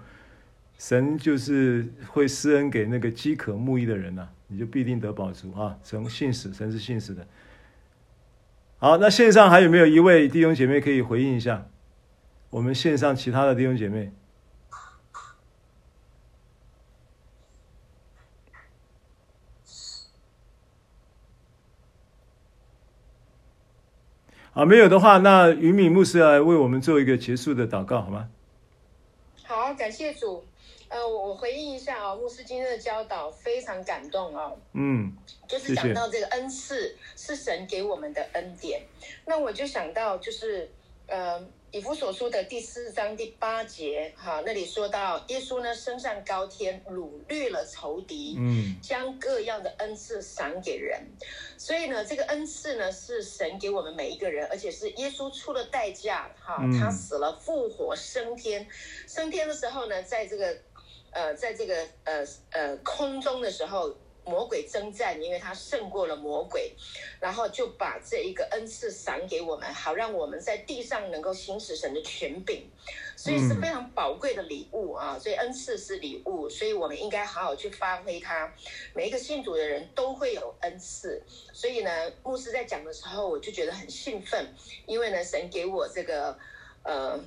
[0.78, 5.78] 神就是会施恩给那个饥渴慕义的人呐、你就必定得宝足啊。
[5.82, 7.27] 神信使，神是信使的。
[8.78, 11.66] 好，那线上还有没有一位弟兄姐妹可以回应一下？
[12.51, 14.12] 我们线上其他的弟兄姐妹。
[24.55, 28.28] 啊，没有的话，那于敏牧师来为我们做一个结束的祷告，好吗？
[29.43, 30.44] 好，感谢主。
[30.89, 34.56] 呃，我回应一下啊、哦，牧师今天的教导非常感动啊、哦。
[34.74, 35.12] 嗯，
[35.48, 38.81] 就是讲到这个恩赐是神给我们的恩典，
[39.26, 40.70] 那我就想到就是
[41.09, 41.44] 呃。
[41.74, 50.96] 以弗所书的第四章第八节，哈，那里说到耶稣呢升上高天，掳掠了仇敌，嗯，将各样的恩赐赏给人。
[51.59, 58.64] 所以呢，这个恩赐呢是神给我们每一个人，而且是耶稣出了代价，哈，他死了复活升天，
[59.09, 60.56] 升天的时候呢，在这个
[61.10, 61.74] 呃，在这个
[62.05, 63.92] 呃呃空中的时候。
[64.24, 66.74] 魔鬼征战，因为他胜过了魔鬼，
[67.20, 72.68] 然后就把这一个恩赐赏给我们，好让我们在地上能够行使神的权柄，
[73.16, 75.18] 所以是非常宝贵的礼物啊！
[75.18, 78.52] 所以恩赐是礼物，所以我们应该好好去发挥它。
[78.94, 81.22] 每一个信主的人都会有恩赐，
[81.52, 81.90] 所以呢，
[82.22, 84.46] 牧师在讲的时候，我就觉得很兴奋，
[84.86, 86.38] 因为呢，神给我这个
[86.82, 87.18] 呃。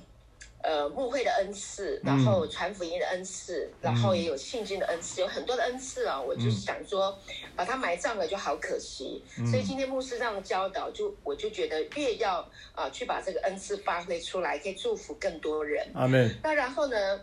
[0.63, 6.25] 呃，牧会的恩赐，然后传福音的恩赐，嗯、然后也有信心的恩赐，有很多的恩赐啊、哦。
[6.27, 7.17] 我就想说，
[7.55, 9.23] 把它埋葬了就好可惜。
[9.39, 12.39] 嗯、所以今天牧师这样的教导，就我就觉得越要
[12.73, 15.87] 啊、呃、去把这个恩赐发挥出来，可以祝福更多人。
[15.93, 16.35] 阿门。
[16.43, 17.19] 那然后呢？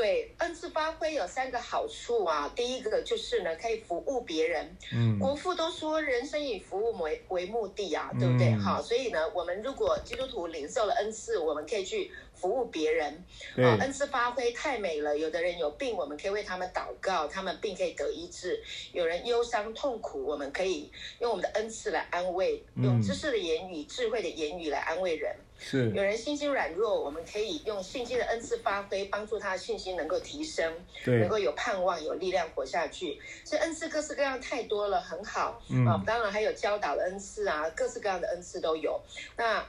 [0.00, 2.50] 对，恩赐发挥有三个好处啊。
[2.56, 4.74] 第一个就是呢，可以服务别人。
[4.94, 8.50] 嗯，国父都说人生以服务为为目的啊，对不对？
[8.54, 13.22] 好、嗯，所以呢，我们如果基督徒领受了恩赐，我们可以去服务别人。
[13.54, 15.18] 对啊，恩赐发挥太美了。
[15.18, 18.58] 有的人有病，我们可以为他们祷告，他们病可以得医治。
[18.94, 25.36] 有人忧伤痛苦，我们可以用我们的恩赐来安慰，用知识的言语、智慧的言语来安慰人。
[25.60, 30.72] 是有人信心软弱，我们可以用信心的恩赐发挥，帮助他的信心能够提升，
[31.04, 33.20] 对能够有盼望、有力量活下去。
[33.44, 35.62] 所以恩赐各式各样太多了，很好。
[35.70, 39.00] 嗯，啊，当然还有教导的恩赐啊，各式各样的恩赐都有。
[39.36, 39.64] 那。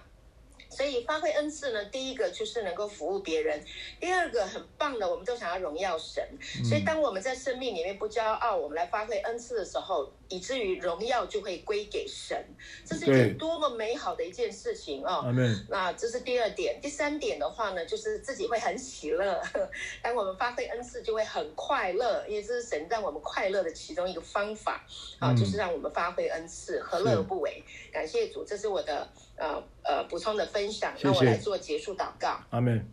[0.72, 3.62] 所以发挥恩赐呢，第一个就是能够服务别人，
[4.00, 6.26] 第二个很棒的，我们都想要荣耀神。
[6.64, 12.42] 所以当我们在生命里面不骄傲，我们来发挥恩赐的时候，以至于荣耀就会归给神，
[12.86, 15.26] 这是一件多么美好的一件事情哦。
[15.70, 19.42] 那这是第二点，第三点的话呢，就是自己会很喜乐。
[20.02, 24.86] 当我们发挥恩赐，就会很快乐，因为这是神让我们快乐的其中一个方法
[25.20, 27.62] 啊，就是让我们发挥恩赐，何乐而不为？
[27.92, 29.10] 感谢主，这是我的。
[29.42, 32.40] 呃呃，补充的分享，那我来做结束祷告。
[32.52, 32.86] 阿门。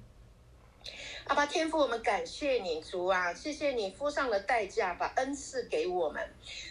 [1.26, 6.26] 阿爸天父，我们感谢你，主啊，谢谢你付上了代价，把恩赐给我们，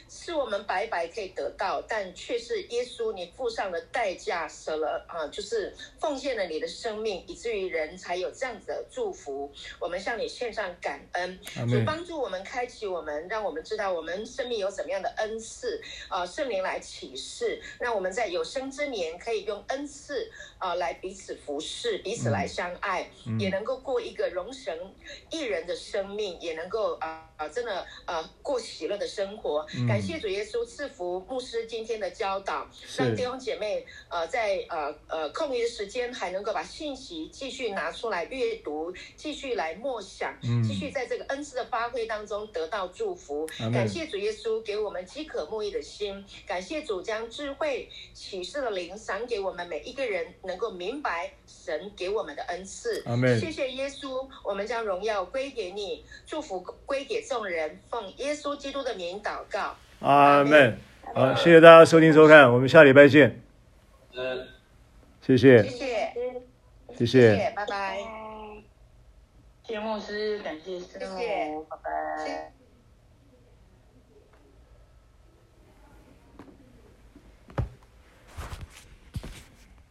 [0.09, 9.51] 是我们白白可以得到，但却是耶稣你付上了代价，舍了啊，就是奉献了你的生命，以至于人才有这样子的祝福。
[9.79, 11.39] 我们向你献上感恩，
[11.69, 15.79] 主帮助我们开启我们，让我们知道我们生命有怎么样的恩赐
[16.09, 24.47] 啊，圣灵来启示，让我们在有生之年可以用恩赐啊来彼此服侍，彼此来相爱，嗯、也能够过一个荣。
[24.47, 24.79] 荣神
[25.29, 29.67] 一人的生命，也能够啊啊、呃，真的啊过喜乐的生活。
[29.75, 43.49] 嗯、感谢主耶稣赐福牧师今天的教导，让弟兄姐妹呃在呃呃空余的时间还能够把信息继续拿出来阅读，继续来默想，继续在这个恩赐的发挥当中得到祝福。
[43.59, 53.03] 嗯、感谢主耶稣给我们饥渴慕义的心，感谢主将智慧启示的灵赏给我们每一个人，能够明白神给我们的恩赐。
[53.39, 59.75] 谢谢耶稣，我们将荣耀归给你，祝福归给众人，奉耶稣基督的名祷告。
[59.99, 60.77] 阿门。
[61.13, 63.41] 好，谢谢大家收听收看，我们下礼拜见。
[64.11, 64.21] 谢。
[65.21, 65.63] 谢谢。
[65.63, 66.13] 谢谢。
[66.97, 67.53] 谢谢。
[67.55, 67.97] 拜拜。
[69.63, 72.56] 谢谢牧师，感谢师母，拜拜。